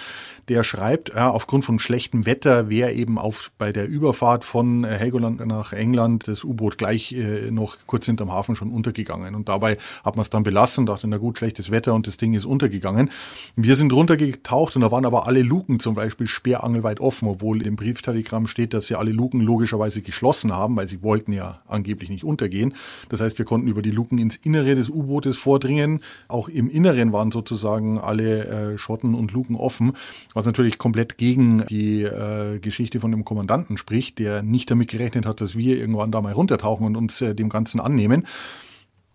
[0.48, 4.98] der schreibt, ja, aufgrund von schlechtem Wetter wäre eben auf bei der Überfahrt von äh,
[4.98, 9.36] Helgoland nach England das U-Boot gleich äh, noch kurz hinterm Hafen schon untergegangen.
[9.36, 12.34] Und dabei hat man es dann belassen, dachte, na gut, schlechtes Wetter und das Ding
[12.34, 13.12] ist untergegangen.
[13.56, 17.76] Wir sind runtergetaucht und da waren aber alle Luken zum Beispiel sperrangelweit offen, obwohl im
[17.76, 22.10] Brieftelegramm steht, dass sie alle Luken logischerweise geschlossen haben, weil weil sie wollten ja angeblich
[22.10, 22.74] nicht untergehen.
[23.10, 26.00] Das heißt, wir konnten über die Luken ins Innere des U-Bootes vordringen.
[26.30, 29.94] Auch im Inneren waren sozusagen alle äh, Schotten und Luken offen,
[30.34, 35.26] was natürlich komplett gegen die äh, Geschichte von dem Kommandanten spricht, der nicht damit gerechnet
[35.26, 38.26] hat, dass wir irgendwann da mal runtertauchen und uns äh, dem Ganzen annehmen.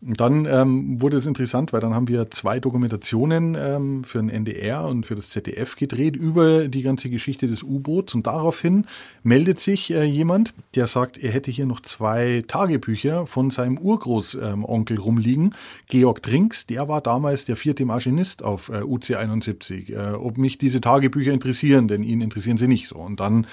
[0.04, 4.30] Und dann ähm, wurde es interessant, weil dann haben wir zwei Dokumentationen ähm, für den
[4.30, 8.14] NDR und für das ZDF gedreht über die ganze Geschichte des U-Boots.
[8.14, 8.86] Und daraufhin
[9.22, 14.96] meldet sich äh, jemand, der sagt, er hätte hier noch zwei Tagebücher von seinem Urgroßonkel
[14.96, 15.54] ähm, rumliegen.
[15.86, 19.92] Georg Trinks, der war damals der vierte Maschinist auf äh, UC71.
[19.92, 22.96] Äh, ob mich diese Tagebücher interessieren, denn ihn interessieren sie nicht so.
[22.96, 23.48] Und dann da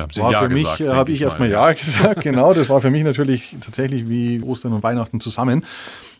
[0.00, 2.54] haben Sie war ja für mich, habe ich erstmal Ja gesagt, genau.
[2.54, 5.64] Das war für mich natürlich tatsächlich wie Ostern und Weihnachten zusammen.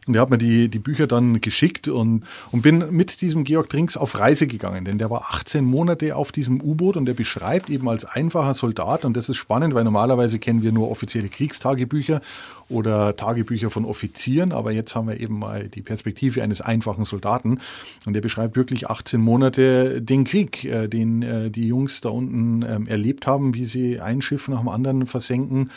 [0.06, 3.68] Und er hat mir die, die Bücher dann geschickt und, und bin mit diesem Georg
[3.68, 7.68] Trinks auf Reise gegangen, denn der war 18 Monate auf diesem U-Boot und der beschreibt
[7.68, 12.22] eben als einfacher Soldat, und das ist spannend, weil normalerweise kennen wir nur offizielle Kriegstagebücher
[12.70, 17.60] oder Tagebücher von Offizieren, aber jetzt haben wir eben mal die Perspektive eines einfachen Soldaten
[18.06, 22.62] und der beschreibt wirklich 18 Monate den Krieg, äh, den äh, die Jungs da unten
[22.62, 25.70] ähm, erlebt haben, wie sie ein Schiff nach dem anderen versenken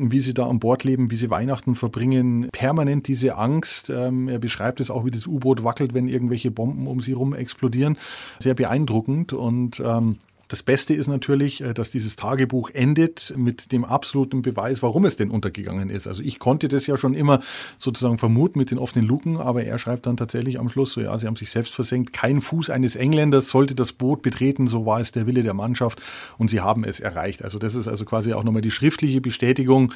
[0.00, 2.48] wie sie da an Bord leben, wie sie Weihnachten verbringen.
[2.52, 3.90] Permanent diese Angst.
[3.90, 7.34] Ähm, er beschreibt es auch, wie das U-Boot wackelt, wenn irgendwelche Bomben um sie rum
[7.34, 7.98] explodieren.
[8.38, 10.16] Sehr beeindruckend und ähm,
[10.50, 15.16] das Beste ist natürlich, äh, dass dieses Tagebuch endet mit dem absoluten Beweis, warum es
[15.16, 16.08] denn untergegangen ist.
[16.08, 17.40] Also ich konnte das ja schon immer
[17.78, 21.16] sozusagen vermuten mit den offenen Luken, aber er schreibt dann tatsächlich am Schluss so, ja,
[21.16, 22.12] sie haben sich selbst versenkt.
[22.12, 26.02] Kein Fuß eines Engländers sollte das Boot betreten, so war es der Wille der Mannschaft
[26.36, 27.44] und sie haben es erreicht.
[27.44, 29.94] Also das ist also quasi auch nochmal die schriftliche Bestätigung,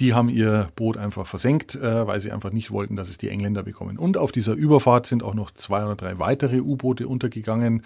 [0.00, 3.28] die haben ihr Boot einfach versenkt, äh, weil sie einfach nicht wollten, dass es die
[3.28, 3.98] Engländer bekommen.
[3.98, 7.82] Und auf dieser Überfahrt sind auch noch zwei oder drei weitere U-Boote untergegangen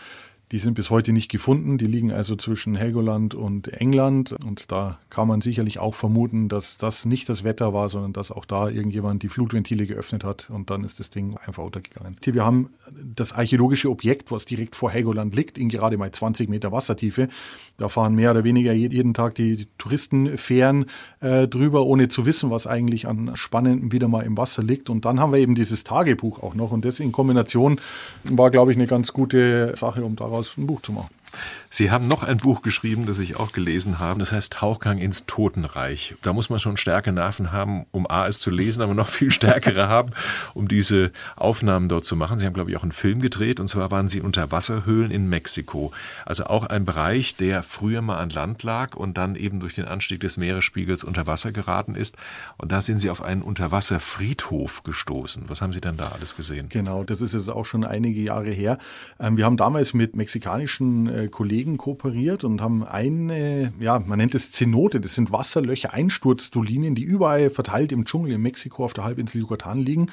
[0.55, 1.79] Die sind bis heute nicht gefunden.
[1.79, 4.31] Die liegen also zwischen Helgoland und England.
[4.31, 8.31] Und da kann man sicherlich auch vermuten, dass das nicht das Wetter war, sondern dass
[8.31, 12.17] auch da irgendjemand die Flutventile geöffnet hat und dann ist das Ding einfach untergegangen.
[12.23, 16.73] Wir haben das archäologische Objekt, was direkt vor Helgoland liegt, in gerade mal 20 Meter
[16.73, 17.29] Wassertiefe.
[17.77, 20.87] Da fahren mehr oder weniger jeden Tag die Touristenfähren
[21.21, 24.91] äh, drüber, ohne zu wissen, was eigentlich an Spannendem wieder mal im Wasser liegt.
[24.91, 26.71] Und dann haben wir eben dieses Tagebuch auch noch.
[26.71, 27.81] Und das in Kombination
[28.25, 31.11] war, glaube ich, eine ganz gute Sache, um daraus ein Buch zu machen.
[31.77, 34.21] Sie haben noch ein Buch geschrieben, das ich auch gelesen habe.
[34.21, 36.15] Das heißt Tauchgang ins Totenreich.
[36.23, 39.33] Da muss man schon starke Nerven haben, um A es zu lesen, aber noch viel
[39.33, 40.13] stärkere haben,
[40.55, 42.39] um diese Aufnahmen dort zu machen.
[42.39, 43.59] Sie haben, glaube ich, auch einen Film gedreht.
[43.59, 45.91] Und zwar waren Sie unter Wasserhöhlen in Mexiko.
[46.25, 49.87] Also auch ein Bereich, der früher mal an Land lag und dann eben durch den
[49.87, 52.17] Anstieg des Meeresspiegels unter Wasser geraten ist.
[52.57, 55.47] Und da sind Sie auf einen Unterwasserfriedhof gestoßen.
[55.49, 56.69] Was haben Sie denn da alles gesehen?
[56.69, 58.79] Genau, das ist jetzt auch schon einige Jahre her.
[59.19, 61.27] Ähm, wir haben damals mit mexikanischen äh,
[61.65, 67.03] Kollegen kooperiert und haben eine, ja, man nennt es Zenote, das sind Wasserlöcher, Einsturzdolinien, die
[67.03, 70.11] überall verteilt im Dschungel in Mexiko auf der Halbinsel Yucatan liegen,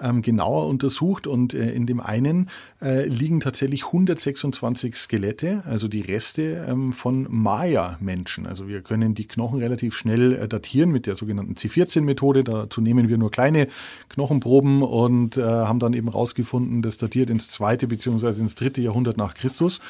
[0.00, 2.48] ähm, genauer untersucht und äh, in dem einen
[2.80, 8.46] äh, liegen tatsächlich 126 Skelette, also die Reste ähm, von Maya-Menschen.
[8.46, 12.44] Also wir können die Knochen relativ schnell äh, datieren mit der sogenannten C14-Methode.
[12.44, 13.68] Dazu nehmen wir nur kleine
[14.08, 18.40] Knochenproben und äh, haben dann eben rausgefunden, das datiert ins zweite bzw.
[18.40, 19.80] ins dritte Jahrhundert nach Christus.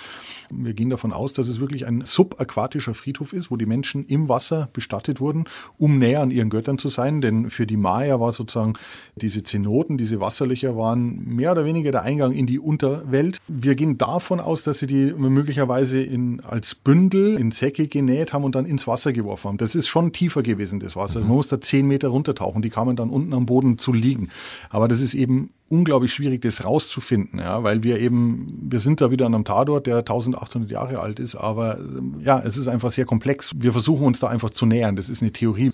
[0.50, 4.28] Wir gehen davon aus, dass es wirklich ein subaquatischer Friedhof ist, wo die Menschen im
[4.28, 5.44] Wasser bestattet wurden,
[5.78, 7.20] um näher an ihren Göttern zu sein.
[7.20, 8.74] Denn für die Maya war sozusagen
[9.16, 13.38] diese Zenoten, diese Wasserlöcher waren mehr oder weniger der Eingang in die Unterwelt.
[13.48, 18.44] Wir gehen davon aus, dass sie die möglicherweise in, als Bündel in Säcke genäht haben
[18.44, 19.58] und dann ins Wasser geworfen haben.
[19.58, 21.20] Das ist schon tiefer gewesen, das Wasser.
[21.20, 21.28] Mhm.
[21.28, 22.62] Man muss da zehn Meter runtertauchen.
[22.62, 24.28] Die kamen dann unten am Boden zu liegen.
[24.70, 29.10] Aber das ist eben unglaublich schwierig, das rauszufinden, ja, weil wir eben, wir sind da
[29.10, 31.78] wieder an einem Tatort, der 1800 Jahre alt ist, aber
[32.20, 33.54] ja, es ist einfach sehr komplex.
[33.56, 34.96] Wir versuchen uns da einfach zu nähern.
[34.96, 35.72] Das ist eine Theorie.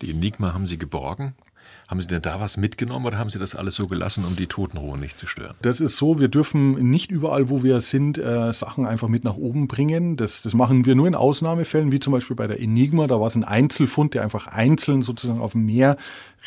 [0.00, 1.34] Die Enigma haben Sie geborgen?
[1.88, 4.46] Haben Sie denn da was mitgenommen oder haben Sie das alles so gelassen, um die
[4.46, 5.54] Totenruhe nicht zu stören?
[5.60, 9.36] Das ist so, wir dürfen nicht überall, wo wir sind, äh, Sachen einfach mit nach
[9.36, 10.16] oben bringen.
[10.16, 13.06] Das, das machen wir nur in Ausnahmefällen, wie zum Beispiel bei der Enigma.
[13.08, 15.98] Da war es ein Einzelfund, der einfach einzeln sozusagen auf dem Meer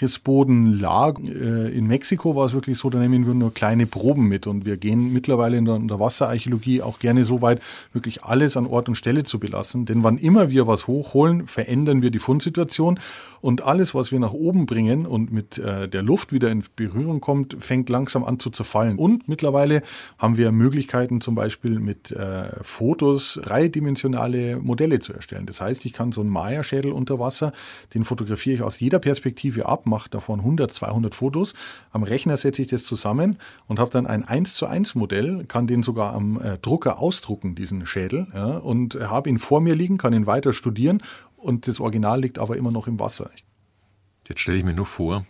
[0.01, 1.19] Rissboden lag.
[1.19, 4.65] Äh, in Mexiko war es wirklich so, da nehmen wir nur kleine Proben mit und
[4.65, 7.61] wir gehen mittlerweile in der, in Wasserarchäologie auch gerne so weit,
[7.93, 9.85] wirklich alles an Ort und Stelle zu belassen.
[9.85, 12.99] Denn wann immer wir was hochholen, verändern wir die Fundsituation
[13.41, 17.21] und alles, was wir nach oben bringen und mit äh, der Luft wieder in Berührung
[17.21, 18.97] kommt, fängt langsam an zu zerfallen.
[18.97, 19.83] Und mittlerweile
[20.17, 25.45] haben wir Möglichkeiten, zum Beispiel mit äh, Fotos dreidimensionale Modelle zu erstellen.
[25.45, 27.53] Das heißt, ich kann so einen Maya-Schädel unter Wasser,
[27.93, 31.53] den fotografiere ich aus jeder Perspektive ab mache davon 100, 200 Fotos.
[31.91, 35.67] Am Rechner setze ich das zusammen und habe dann ein 1 zu 1 Modell, kann
[35.67, 39.97] den sogar am äh, Drucker ausdrucken, diesen Schädel, ja, und habe ihn vor mir liegen,
[39.97, 41.01] kann ihn weiter studieren
[41.37, 43.29] und das Original liegt aber immer noch im Wasser.
[44.27, 45.25] Jetzt stelle ich mir nur vor,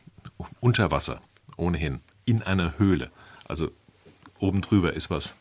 [0.62, 1.22] unter Wasser,
[1.58, 3.12] ohnehin, in einer Höhle,
[3.48, 3.70] also
[4.40, 5.36] oben drüber ist was.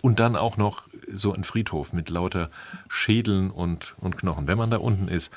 [0.00, 2.50] Und dann auch noch so ein Friedhof mit lauter
[2.88, 4.46] Schädeln und, und Knochen.
[4.46, 5.30] Wenn man da unten ist,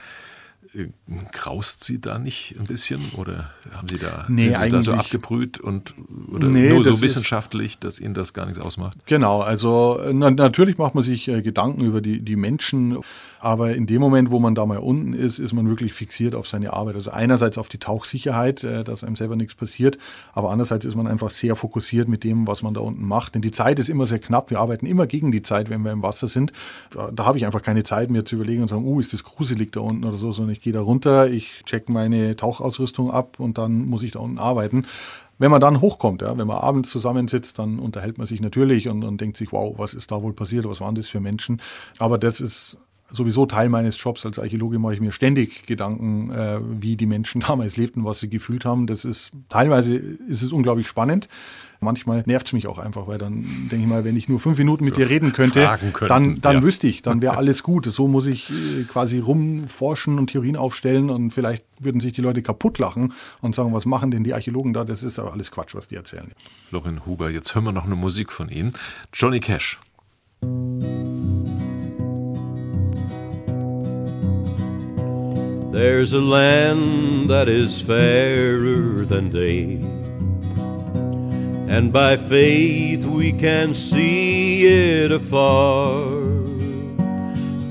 [1.32, 4.94] graust Sie da nicht ein bisschen oder haben Sie da, nee, sind Sie da so
[4.94, 5.94] abgebrüht und
[6.32, 8.98] oder nee, nur so wissenschaftlich, dass Ihnen das gar nichts ausmacht?
[9.06, 12.98] Genau, also na, natürlich macht man sich äh, Gedanken über die, die Menschen,
[13.40, 16.48] aber in dem Moment, wo man da mal unten ist, ist man wirklich fixiert auf
[16.48, 16.96] seine Arbeit.
[16.96, 19.98] Also einerseits auf die Tauchsicherheit, äh, dass einem selber nichts passiert,
[20.34, 23.36] aber andererseits ist man einfach sehr fokussiert mit dem, was man da unten macht.
[23.36, 24.50] Denn die Zeit ist immer sehr knapp.
[24.50, 26.52] Wir arbeiten immer gegen die Zeit, wenn wir im Wasser sind.
[26.92, 29.24] Da, da habe ich einfach keine Zeit mehr zu überlegen und sagen, uh, ist das
[29.24, 33.40] gruselig da unten oder so, sondern ich gehe da runter, ich check meine Tauchausrüstung ab
[33.40, 34.86] und dann muss ich da unten arbeiten.
[35.38, 39.06] Wenn man dann hochkommt, ja, wenn man abends zusammensitzt, dann unterhält man sich natürlich und,
[39.06, 41.62] und denkt sich, wow, was ist da wohl passiert, was waren das für Menschen?
[42.00, 42.80] Aber das ist
[43.12, 47.42] sowieso Teil meines Jobs als Archäologe mache ich mir ständig Gedanken, äh, wie die Menschen
[47.48, 48.88] damals lebten, was sie gefühlt haben.
[48.88, 51.28] Das ist teilweise ist es unglaublich spannend.
[51.80, 54.58] Manchmal nervt es mich auch einfach, weil dann denke ich mal, wenn ich nur fünf
[54.58, 55.78] Minuten mit dir reden könnte,
[56.08, 56.64] dann, dann ja.
[56.64, 57.86] wüsste ich, dann wäre alles gut.
[57.86, 62.42] So muss ich äh, quasi rumforschen und Theorien aufstellen und vielleicht würden sich die Leute
[62.42, 64.86] kaputt lachen und sagen, was machen denn die Archäologen da?
[64.86, 66.32] Das ist aber alles Quatsch, was die erzählen.
[66.72, 68.72] Lorin Huber, jetzt hören wir noch eine Musik von Ihnen.
[69.14, 69.80] Johnny Cash.
[75.78, 79.76] There's a land that is fairer than day,
[81.72, 86.08] and by faith we can see it afar.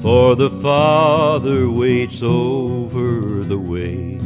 [0.03, 4.21] For the Father waits over the way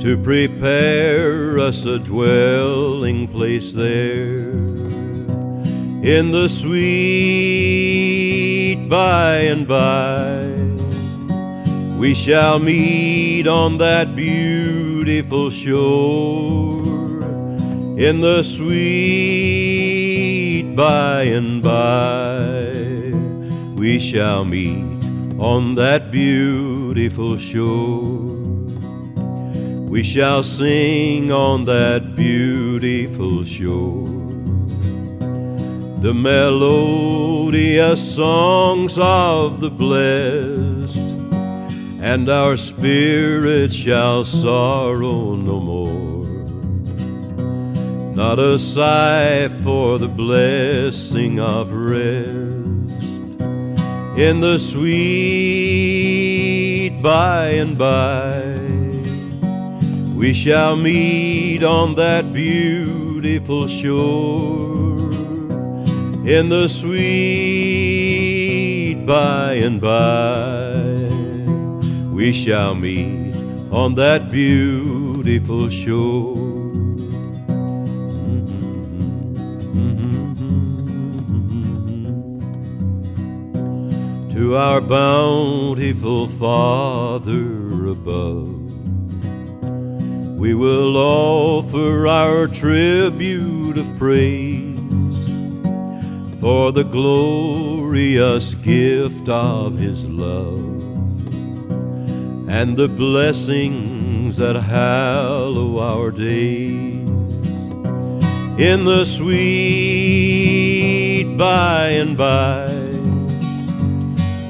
[0.00, 4.50] to prepare us a dwelling place there
[6.06, 6.76] in the sweet
[8.88, 10.57] by and by.
[11.98, 16.78] We shall meet on that beautiful shore
[17.98, 19.82] in the sweet
[20.76, 22.70] by and by.
[23.76, 24.84] We shall meet
[25.40, 28.36] on that beautiful shore.
[29.88, 34.18] We shall sing on that beautiful shore
[36.00, 40.77] the melodious songs of the blessed,
[42.10, 46.24] and our spirits shall sorrow no more.
[48.14, 53.04] Not a sigh for the blessing of rest
[54.18, 54.88] in the sweet
[57.02, 58.56] by and by.
[60.16, 65.12] We shall meet on that beautiful shore
[66.26, 66.94] in the sweet
[69.06, 70.87] by and by.
[72.18, 73.32] We shall meet
[73.70, 76.34] on that beautiful shore.
[84.34, 88.72] To our bountiful Father above,
[90.36, 94.76] we will offer our tribute of praise
[96.40, 100.77] for the glorious gift of his love
[102.48, 107.06] and the blessings that hallow our days.
[108.58, 110.46] In the sweet
[111.36, 112.72] by and by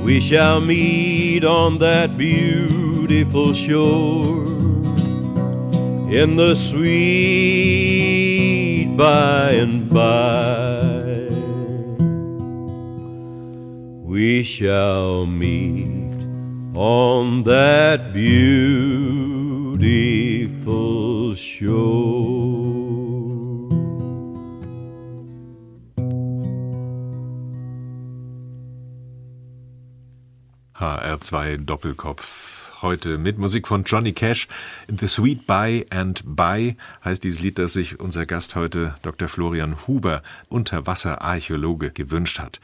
[0.04, 4.46] we shall meet on that beautiful shore.
[6.10, 6.86] In the sweet
[8.96, 11.28] by and by
[14.06, 15.97] we shall meet
[16.78, 19.34] on that beautiful
[21.34, 22.38] shore.
[30.76, 32.80] HR2 Doppelkopf.
[32.80, 34.46] Heute mit Musik von Johnny Cash.
[34.86, 39.26] The Sweet By and By heißt dieses Lied, das sich unser Gast heute, Dr.
[39.26, 42.60] Florian Huber, Unterwasserarchäologe, gewünscht hat.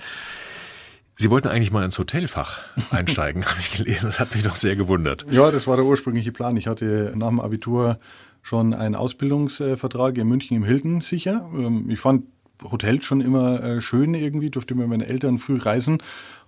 [1.17, 2.61] Sie wollten eigentlich mal ins Hotelfach
[2.91, 4.07] einsteigen, habe ich gelesen.
[4.07, 5.25] Das hat mich doch sehr gewundert.
[5.31, 6.57] Ja, das war der ursprüngliche Plan.
[6.57, 7.99] Ich hatte nach dem Abitur
[8.43, 11.49] schon einen Ausbildungsvertrag in München im Hilton sicher.
[11.55, 12.25] Ähm, ich fand
[12.63, 15.99] Hotels schon immer äh, schön irgendwie, durfte mir meine Eltern früh reisen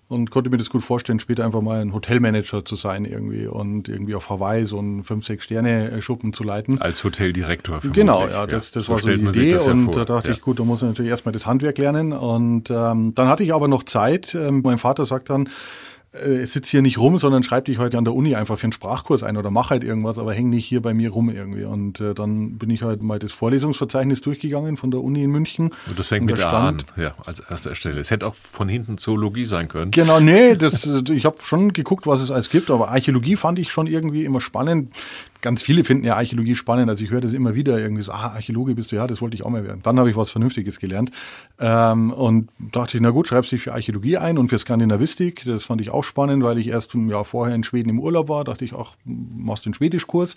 [0.09, 3.89] und konnte mir das gut vorstellen, später einfach mal ein Hotelmanager zu sein irgendwie und
[3.89, 6.81] irgendwie auf Hawaii so einen 5-6 Sterne Schuppen zu leiten.
[6.81, 8.07] Als Hoteldirektor vermutlich.
[8.07, 10.35] Genau, ja, das, das ja, war so die Idee und da dachte ja.
[10.35, 13.53] ich, gut, da muss ich natürlich erstmal das Handwerk lernen und ähm, dann hatte ich
[13.53, 14.35] aber noch Zeit.
[14.35, 15.49] Ähm, mein Vater sagt dann,
[16.25, 18.73] äh, sitz hier nicht rum, sondern schreib dich heute an der Uni einfach für einen
[18.73, 21.65] Sprachkurs ein oder mach halt irgendwas, aber häng nicht hier bei mir rum irgendwie.
[21.65, 25.73] Und äh, dann bin ich halt mal das Vorlesungsverzeichnis durchgegangen von der Uni in München.
[25.89, 28.01] Und das fängt mit der an, ja, als erster Stelle.
[28.01, 29.91] Es hätte auch von hinten Zoologie sein können.
[29.91, 33.71] Genau, nee, das, ich habe schon geguckt, was es alles gibt, aber Archäologie fand ich
[33.71, 34.93] schon irgendwie immer spannend
[35.47, 36.91] ganz viele finden ja Archäologie spannend.
[36.91, 39.37] Also ich höre das immer wieder irgendwie so, ah, Archäologe bist du, ja, das wollte
[39.37, 39.81] ich auch mal werden.
[39.85, 41.13] Dann habe ich was Vernünftiges gelernt
[41.61, 45.45] ähm, und dachte ich, na gut, schreibst dich für Archäologie ein und für Skandinavistik.
[45.45, 48.29] Das fand ich auch spannend, weil ich erst ein Jahr vorher in Schweden im Urlaub
[48.29, 48.45] war.
[48.45, 50.37] Dachte ich, ach, machst den Schwedischkurs.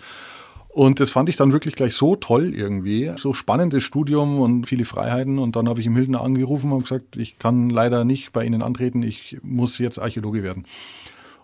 [0.72, 3.10] Und das fand ich dann wirklich gleich so toll irgendwie.
[3.16, 5.38] So spannendes Studium und viele Freiheiten.
[5.38, 8.62] Und dann habe ich im Hildner angerufen und gesagt, ich kann leider nicht bei Ihnen
[8.62, 10.64] antreten, ich muss jetzt Archäologe werden.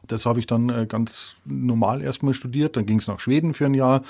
[0.07, 2.77] Das habe ich dann äh, ganz normal erstmal studiert.
[2.77, 4.03] Dann ging es nach Schweden für ein Jahr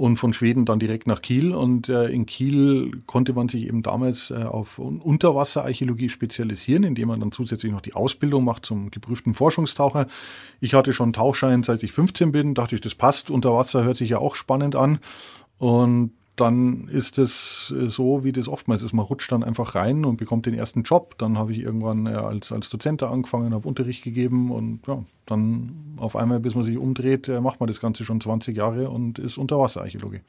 [0.00, 1.54] und von Schweden dann direkt nach Kiel.
[1.54, 7.20] Und äh, in Kiel konnte man sich eben damals äh, auf Unterwasserarchäologie spezialisieren, indem man
[7.20, 10.06] dann zusätzlich noch die Ausbildung macht zum geprüften Forschungstaucher.
[10.58, 13.30] Ich hatte schon Tauchschein, seit ich 15 bin, dachte ich, das passt.
[13.30, 15.00] Unterwasser hört sich ja auch spannend an.
[15.58, 18.92] Und dann ist es äh, so, wie das oftmals ist.
[18.92, 21.16] Man rutscht dann einfach rein und bekommt den ersten Job.
[21.18, 26.16] Dann habe ich irgendwann als, als Dozent angefangen, habe Unterricht gegeben und ja, dann auf
[26.16, 29.38] einmal, bis man sich umdreht, äh, macht man das Ganze schon 20 Jahre und ist
[29.38, 30.22] Unterwasserarchäologe.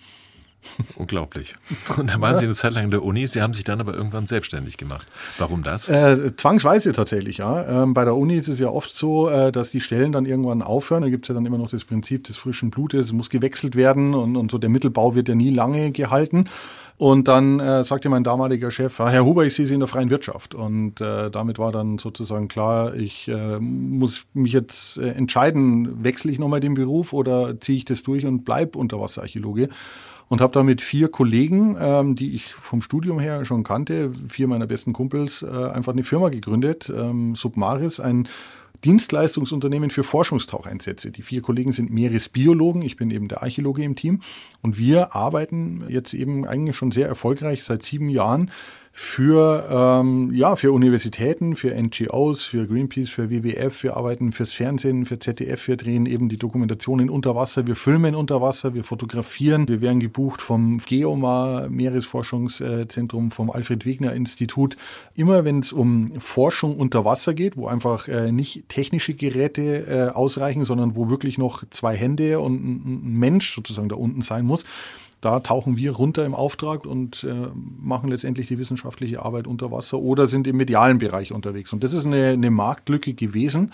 [0.96, 1.56] Unglaublich.
[1.98, 3.94] Und da waren Sie eine Zeit lang in der Uni, Sie haben sich dann aber
[3.94, 5.08] irgendwann selbstständig gemacht.
[5.38, 5.90] Warum das?
[5.90, 7.84] Äh, zwangsweise tatsächlich, ja.
[7.84, 10.62] Ähm, bei der Uni ist es ja oft so, äh, dass die Stellen dann irgendwann
[10.62, 11.02] aufhören.
[11.02, 13.76] Da gibt es ja dann immer noch das Prinzip des frischen Blutes, es muss gewechselt
[13.76, 16.48] werden und, und so der Mittelbau wird ja nie lange gehalten.
[17.02, 19.88] Und dann äh, sagte mein damaliger Chef, ah, Herr Huber, ich sehe Sie in der
[19.88, 20.54] freien Wirtschaft.
[20.54, 26.32] Und äh, damit war dann sozusagen klar, ich äh, muss mich jetzt äh, entscheiden, wechsle
[26.32, 29.70] ich nochmal den Beruf oder ziehe ich das durch und bleibe Unterwasserarchäologe.
[30.32, 34.48] Und habe da mit vier Kollegen, ähm, die ich vom Studium her schon kannte, vier
[34.48, 38.30] meiner besten Kumpels, äh, einfach eine Firma gegründet, ähm, Submaris, ein
[38.86, 41.12] Dienstleistungsunternehmen für Forschungstaucheinsätze.
[41.12, 44.22] Die vier Kollegen sind Meeresbiologen, ich bin eben der Archäologe im Team
[44.62, 48.52] und wir arbeiten jetzt eben eigentlich schon sehr erfolgreich seit sieben Jahren
[48.94, 53.84] für, ähm, ja, für Universitäten, für NGOs, für Greenpeace, für WWF.
[53.84, 55.70] Wir arbeiten fürs Fernsehen, für ZDF.
[55.70, 57.66] Wir drehen eben die Dokumentationen unter Wasser.
[57.68, 58.74] Wir filmen unter Wasser.
[58.74, 59.70] Wir fotografieren.
[59.70, 64.76] Wir werden gebucht vom Geomar Meeresforschungszentrum, vom Alfred Wegener Institut.
[65.16, 70.10] Immer wenn es um Forschung unter Wasser geht, wo einfach äh, nicht technische Geräte äh,
[70.14, 74.66] ausreichen, sondern wo wirklich noch zwei Hände und ein Mensch sozusagen da unten sein muss,
[75.22, 77.48] da tauchen wir runter im Auftrag und äh,
[77.80, 81.72] machen letztendlich die wissenschaftliche Arbeit unter Wasser oder sind im medialen Bereich unterwegs.
[81.72, 83.72] Und das ist eine, eine Marktlücke gewesen.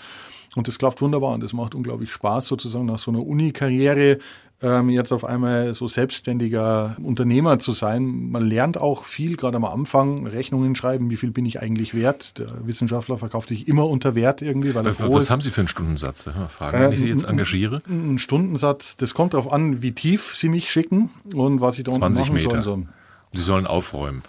[0.58, 4.18] Und das klappt wunderbar und das macht unglaublich Spaß, sozusagen nach so einer Uni-Karriere
[4.60, 8.30] ähm, jetzt auf einmal so selbstständiger Unternehmer zu sein.
[8.30, 12.38] Man lernt auch viel, gerade am Anfang, Rechnungen schreiben, wie viel bin ich eigentlich wert.
[12.38, 15.60] Der Wissenschaftler verkauft sich immer unter Wert irgendwie, weil er was, was haben Sie für
[15.60, 16.24] einen Stundensatz?
[16.24, 17.82] Da fragen, wenn ich Sie jetzt äh, engagiere?
[17.88, 21.92] Ein Stundensatz, das kommt darauf an, wie tief Sie mich schicken und was ich da
[21.92, 22.62] unten machen Meter.
[22.62, 22.86] soll.
[23.32, 24.22] Sie sollen aufräumen.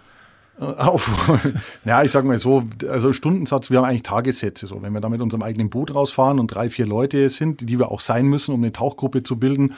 [0.59, 1.61] Äh, aufräumen.
[1.85, 4.67] Ja, ich sage mal so, also Stundensatz, wir haben eigentlich Tagessätze.
[4.67, 7.79] So, wenn wir da mit unserem eigenen Boot rausfahren und drei, vier Leute sind, die
[7.79, 9.73] wir auch sein müssen, um eine Tauchgruppe zu bilden,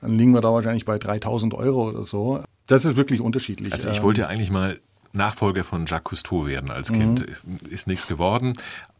[0.00, 2.42] dann liegen wir da wahrscheinlich bei 3000 Euro oder so.
[2.66, 3.72] Das ist wirklich unterschiedlich.
[3.72, 4.78] Also ich wollte ja eigentlich mal
[5.12, 7.26] Nachfolger von Jacques Cousteau werden als Kind.
[7.44, 7.70] Mhm.
[7.70, 8.52] Ist nichts geworden.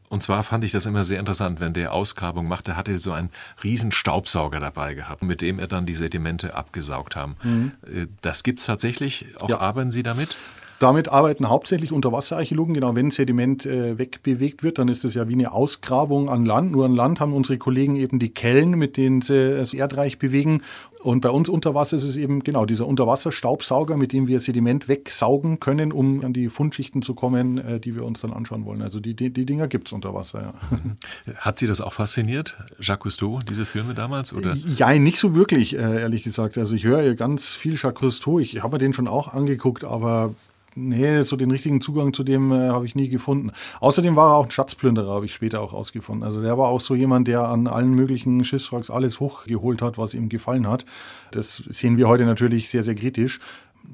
[0.08, 3.12] Und zwar fand ich das immer sehr interessant, wenn der Ausgrabung machte, hatte er so
[3.12, 3.30] einen
[3.64, 7.36] riesen Staubsauger dabei gehabt, mit dem er dann die Sedimente abgesaugt haben.
[7.42, 7.72] Mhm.
[7.82, 9.26] Äh, das gibt's tatsächlich.
[9.40, 9.58] Auch ja.
[9.58, 10.36] arbeiten Sie damit?
[10.78, 12.74] Damit arbeiten hauptsächlich Unterwasserarchäologen.
[12.74, 16.72] Genau, wenn Sediment äh, wegbewegt wird, dann ist es ja wie eine Ausgrabung an Land.
[16.72, 20.62] Nur an Land haben unsere Kollegen eben die Kellen, mit denen sie das Erdreich bewegen.
[21.02, 24.88] Und bei uns unter Wasser ist es eben genau dieser Unterwasserstaubsauger, mit dem wir Sediment
[24.88, 28.82] wegsaugen können, um an die Fundschichten zu kommen, äh, die wir uns dann anschauen wollen.
[28.82, 31.34] Also die, die, die Dinger gibt es unter Wasser, ja.
[31.36, 34.32] Hat Sie das auch fasziniert, Jacques Cousteau, diese Filme damals?
[34.32, 34.54] Oder?
[34.54, 36.58] Ja, nicht so wirklich, äh, ehrlich gesagt.
[36.58, 38.40] Also ich höre ja ganz viel Jacques Cousteau.
[38.40, 40.34] Ich habe mir den schon auch angeguckt, aber
[40.76, 43.50] nee, so den richtigen Zugang zu dem äh, habe ich nie gefunden.
[43.80, 46.24] Außerdem war er auch ein Schatzplünderer, habe ich später auch ausgefunden.
[46.24, 50.14] Also der war auch so jemand, der an allen möglichen Schiffswracks alles hochgeholt hat, was
[50.14, 50.84] ihm gefallen hat.
[51.32, 53.40] Das sehen wir heute natürlich sehr, sehr kritisch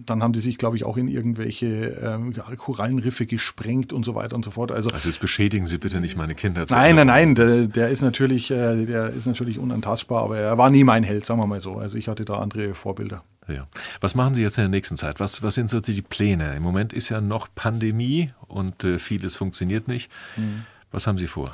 [0.07, 1.67] dann haben die sich, glaube ich, auch in irgendwelche
[2.03, 4.73] ähm, Korallenriffe gesprengt und so weiter und so fort.
[4.73, 6.65] Also, also jetzt beschädigen Sie bitte nicht meine Kinder.
[6.71, 10.71] Nein, nein, nein, der, der, ist natürlich, äh, der ist natürlich unantastbar, aber er war
[10.71, 11.77] nie mein Held, sagen wir mal so.
[11.77, 13.23] Also ich hatte da andere Vorbilder.
[13.49, 13.67] Ja.
[14.01, 15.21] Was machen Sie jetzt in der nächsten Zeit?
[15.21, 16.55] Was, was sind so die Pläne?
[16.55, 20.11] Im Moment ist ja noch Pandemie und äh, vieles funktioniert nicht.
[20.37, 20.65] Mhm.
[20.91, 21.51] Was haben Sie vor?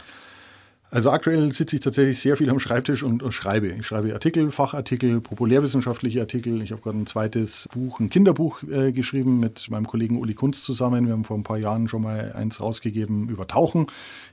[0.91, 3.68] Also aktuell sitze ich tatsächlich sehr viel am Schreibtisch und, und schreibe.
[3.68, 6.62] Ich schreibe Artikel, Fachartikel, populärwissenschaftliche Artikel.
[6.62, 10.62] Ich habe gerade ein zweites Buch, ein Kinderbuch äh, geschrieben mit meinem Kollegen Uli Kunz
[10.62, 11.05] zusammen.
[11.05, 13.86] Wir haben vor ein paar Jahren schon mal eins rausgegeben über Tauchen.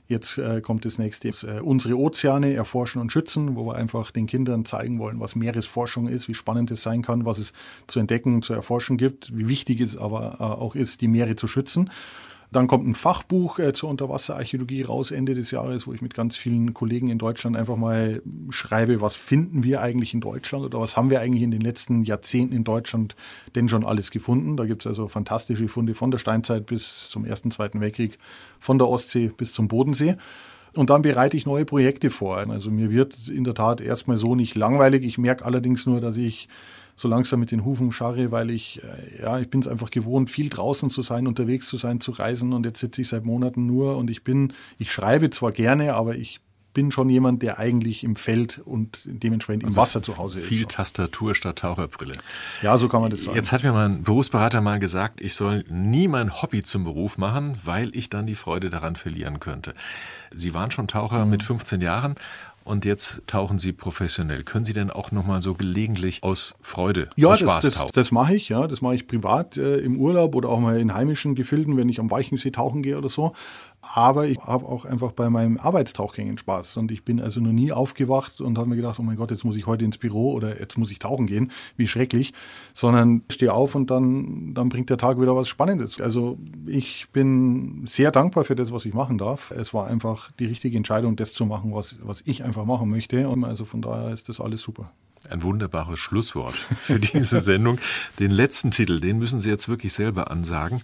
[0.08, 4.26] Jetzt äh, kommt das nächste, äh, unsere Ozeane erforschen und schützen, wo wir einfach den
[4.26, 7.52] Kindern zeigen wollen, was Meeresforschung ist, wie spannend es sein kann, was es
[7.86, 11.48] zu entdecken, zu erforschen gibt, wie wichtig es aber äh, auch ist, die Meere zu
[11.48, 11.90] schützen.
[12.52, 16.36] Dann kommt ein Fachbuch äh, zur Unterwasserarchäologie raus Ende des Jahres, wo ich mit ganz
[16.36, 20.96] vielen Kollegen in Deutschland einfach mal schreibe, was finden wir eigentlich in Deutschland oder was
[20.96, 23.16] haben wir eigentlich in den letzten Jahrzehnten in Deutschland
[23.54, 24.56] denn schon alles gefunden.
[24.56, 28.18] Da gibt es also fantastische Funde von der Steinzeit bis zum Ersten, Zweiten Weltkrieg,
[28.60, 30.16] von der Ostsee bis zum Bodensee.
[30.74, 32.36] Und dann bereite ich neue Projekte vor.
[32.36, 35.04] Also mir wird in der Tat erstmal so nicht langweilig.
[35.04, 36.48] Ich merke allerdings nur, dass ich
[36.96, 40.30] so langsam mit den Hufen scharre, weil ich, äh, ja, ich bin es einfach gewohnt,
[40.30, 43.66] viel draußen zu sein, unterwegs zu sein, zu reisen und jetzt sitze ich seit Monaten
[43.66, 46.40] nur und ich bin, ich schreibe zwar gerne, aber ich
[46.76, 50.46] bin schon jemand, der eigentlich im Feld und dementsprechend im also Wasser zu Hause ist.
[50.46, 52.18] Viel Tastatur statt Taucherbrille.
[52.60, 53.34] Ja, so kann man das sagen.
[53.34, 57.56] Jetzt hat mir mein Berufsberater mal gesagt, ich soll nie mein Hobby zum Beruf machen,
[57.64, 59.72] weil ich dann die Freude daran verlieren könnte.
[60.34, 61.30] Sie waren schon Taucher mhm.
[61.30, 62.16] mit 15 Jahren
[62.66, 64.42] und jetzt tauchen Sie professionell.
[64.42, 68.10] Können Sie denn auch nochmal so gelegentlich aus Freude, ja, aus Spaß das, das, das
[68.10, 68.66] mache ich, ja.
[68.66, 72.00] Das mache ich privat äh, im Urlaub oder auch mal in heimischen Gefilden, wenn ich
[72.00, 73.34] am Weichensee tauchen gehe oder so.
[73.94, 76.76] Aber ich habe auch einfach bei meinem Arbeitstauchgängen Spaß.
[76.76, 79.44] Und ich bin also noch nie aufgewacht und habe mir gedacht, oh mein Gott, jetzt
[79.44, 81.50] muss ich heute ins Büro oder jetzt muss ich tauchen gehen.
[81.76, 82.34] Wie schrecklich.
[82.74, 86.00] Sondern stehe auf und dann, dann bringt der Tag wieder was Spannendes.
[86.00, 89.50] Also ich bin sehr dankbar für das, was ich machen darf.
[89.50, 93.28] Es war einfach die richtige Entscheidung, das zu machen, was, was ich einfach machen möchte.
[93.28, 94.90] Und also von daher ist das alles super.
[95.30, 97.78] Ein wunderbares Schlusswort für diese Sendung.
[98.18, 100.82] Den letzten Titel, den müssen Sie jetzt wirklich selber ansagen.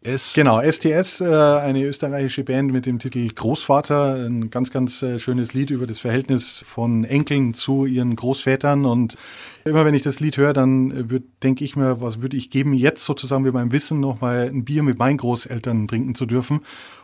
[0.00, 4.26] S genau, STS, äh, eine österreichische Band mit dem Titel Großvater.
[4.26, 8.86] Ein ganz, ganz äh, schönes Lied über das Verhältnis von Enkeln zu ihren Großvätern.
[8.86, 9.16] Und
[9.64, 12.74] immer wenn ich das Lied höre, dann äh, denke ich mir, was würde ich geben,
[12.74, 16.60] jetzt sozusagen mit meinem Wissen nochmal ein Bier mit meinen Großeltern trinken zu dürfen,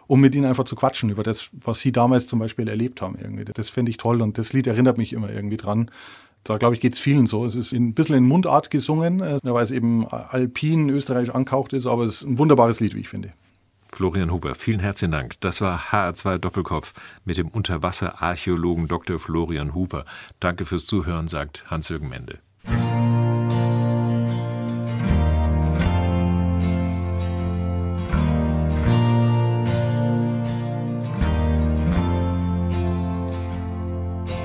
[0.07, 3.19] um mit ihnen einfach zu quatschen über das, was sie damals zum Beispiel erlebt haben.
[3.21, 3.45] Irgendwie.
[3.45, 5.91] Das finde ich toll und das Lied erinnert mich immer irgendwie dran.
[6.45, 7.47] Da glaube ich, geht es vielen so.
[7.47, 11.87] Es ist ein bisschen in Mundart gesungen, äh, weil es eben alpin österreichisch angehaucht ist,
[11.87, 13.33] aber es ist ein wunderbares Lied, wie ich finde.
[13.91, 15.41] Florian Huber, vielen herzlichen Dank.
[15.41, 16.93] Das war HR2 Doppelkopf
[17.25, 19.19] mit dem Unterwasserarchäologen Dr.
[19.19, 20.05] Florian Huber.
[20.41, 22.41] Danke fürs Zuhören, sagt Hans-Jürgen Mende.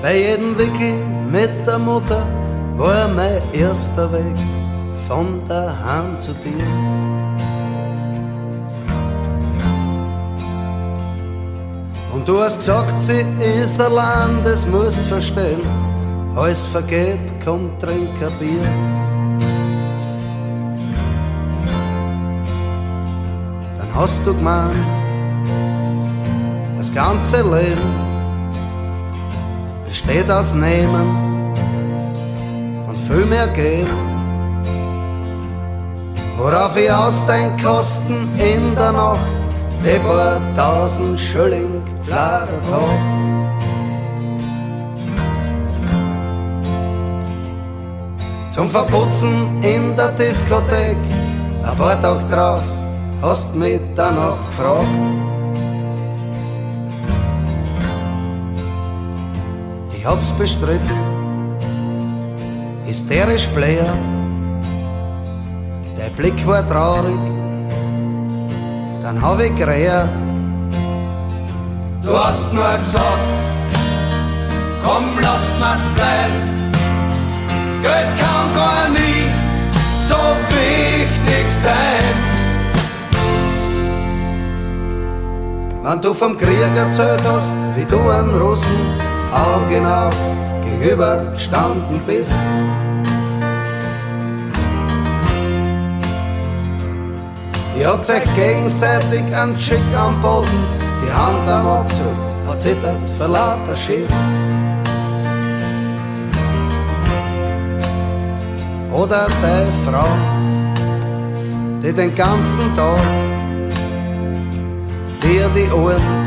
[0.00, 2.26] Bei jedem Wickel mit der Mutter
[2.76, 4.36] war mein erster Weg
[5.06, 6.66] von daheim zu dir.
[12.12, 15.60] Und du hast gesagt, sie ist allein, das musst verstehen.
[16.36, 18.64] Alles vergeht, komm, trink ein Bier.
[23.78, 24.74] Dann hast du gemeint,
[26.76, 28.09] das ganze Leben
[29.90, 31.52] besteht aus Nehmen
[32.86, 33.90] und viel mehr Geben.
[36.38, 39.20] Worauf ich aus den Kosten in der Nacht
[39.84, 42.90] die paar tausend Schilling gefladert hab.
[48.50, 50.96] Zum Verputzen in der Diskothek,
[51.64, 52.62] ein paar Tage drauf,
[53.22, 55.29] hast mich danach gefragt.
[60.10, 60.98] Hab's bestritten,
[62.84, 63.86] hysterisch bläht,
[65.96, 67.20] der Blick war traurig,
[69.02, 70.08] dann hab ich geredet.
[72.02, 73.28] Du hast nur gesagt,
[74.84, 76.40] komm, lass mal's bleiben,
[77.82, 79.26] Geld kann gar nie
[80.08, 80.20] so
[80.56, 82.14] wichtig sein.
[85.84, 90.10] Wenn du vom Krieg erzählt hast, wie du an Russen augenau
[90.64, 92.34] gegenüberstanden bist.
[97.78, 100.64] Ihr habt euch gegenseitig einen Schick am Boden,
[101.02, 104.10] die Hand am Abzug hat zittert vor lauter Schiss.
[108.92, 110.08] Oder deine Frau,
[111.82, 113.00] die den ganzen Tag
[115.22, 116.19] dir die Ohren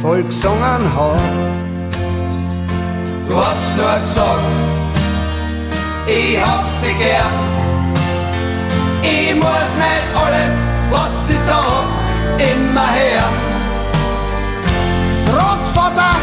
[0.00, 1.20] voll gesungen hat.
[3.28, 4.40] Du hast nur gesagt,
[6.06, 7.38] ich hab sie gern.
[9.02, 10.54] Ich muss nicht alles,
[10.90, 11.88] was sie sagt,
[12.38, 13.36] immer hören.
[15.26, 16.14] Großvater,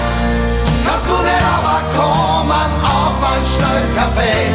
[0.85, 4.47] kannst du nicht aber kommen auf einen schnellen Kaffee?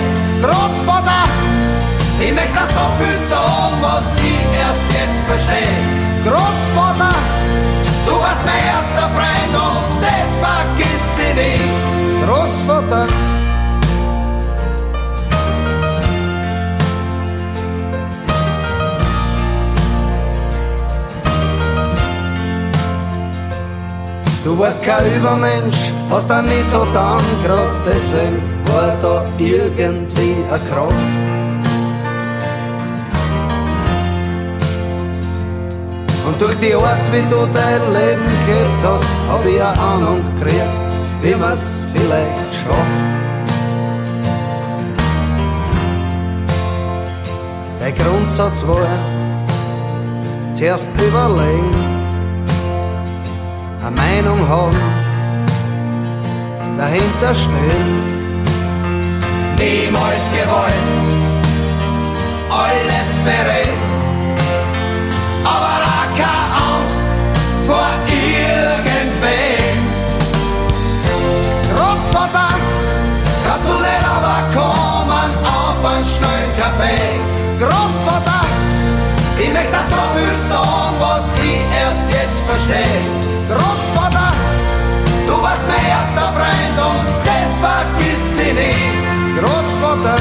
[0.43, 1.25] Großvater,
[2.21, 5.79] ich möchte so viel sagen, was ich erst jetzt verstehe.
[6.25, 7.15] Großvater,
[8.07, 12.27] Du warst mein erster Freund und das vergiss ich nicht.
[12.27, 13.07] Großvater.
[24.45, 30.69] Du warst kein Übermensch, hast da nie so dann, grad deswegen war da irgendwie ein
[30.69, 31.42] Kraft.
[36.27, 40.69] Und durch die Art, wie du dein Leben gelebt hast, hab ich eine Ahnung gekriegt,
[41.21, 43.13] wie man's vielleicht schafft.
[47.81, 48.87] Der Grundsatz war,
[50.53, 51.75] zuerst überlegen,
[53.85, 54.77] eine Meinung haben,
[56.79, 58.13] dahinter stehen.
[59.59, 60.73] Niemals gewollt,
[62.49, 63.92] alles bereit
[67.67, 69.79] vor irgendwem.
[71.75, 72.51] Großvater,
[73.47, 77.21] kannst du nicht aber kommen auf einen schnellen Kaffee?
[77.61, 78.43] Großvater,
[79.39, 83.03] ich möchte das so viel sagen, was ich erst jetzt verstehe.
[83.49, 84.33] Großvater,
[85.27, 89.03] du warst mein erster Freund und das vergiss ich nicht.
[89.39, 90.19] Großvater,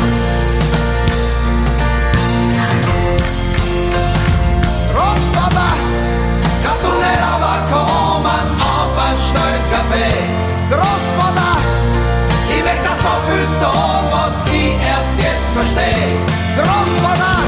[15.62, 16.18] Фаштей,
[16.58, 17.41] Господа!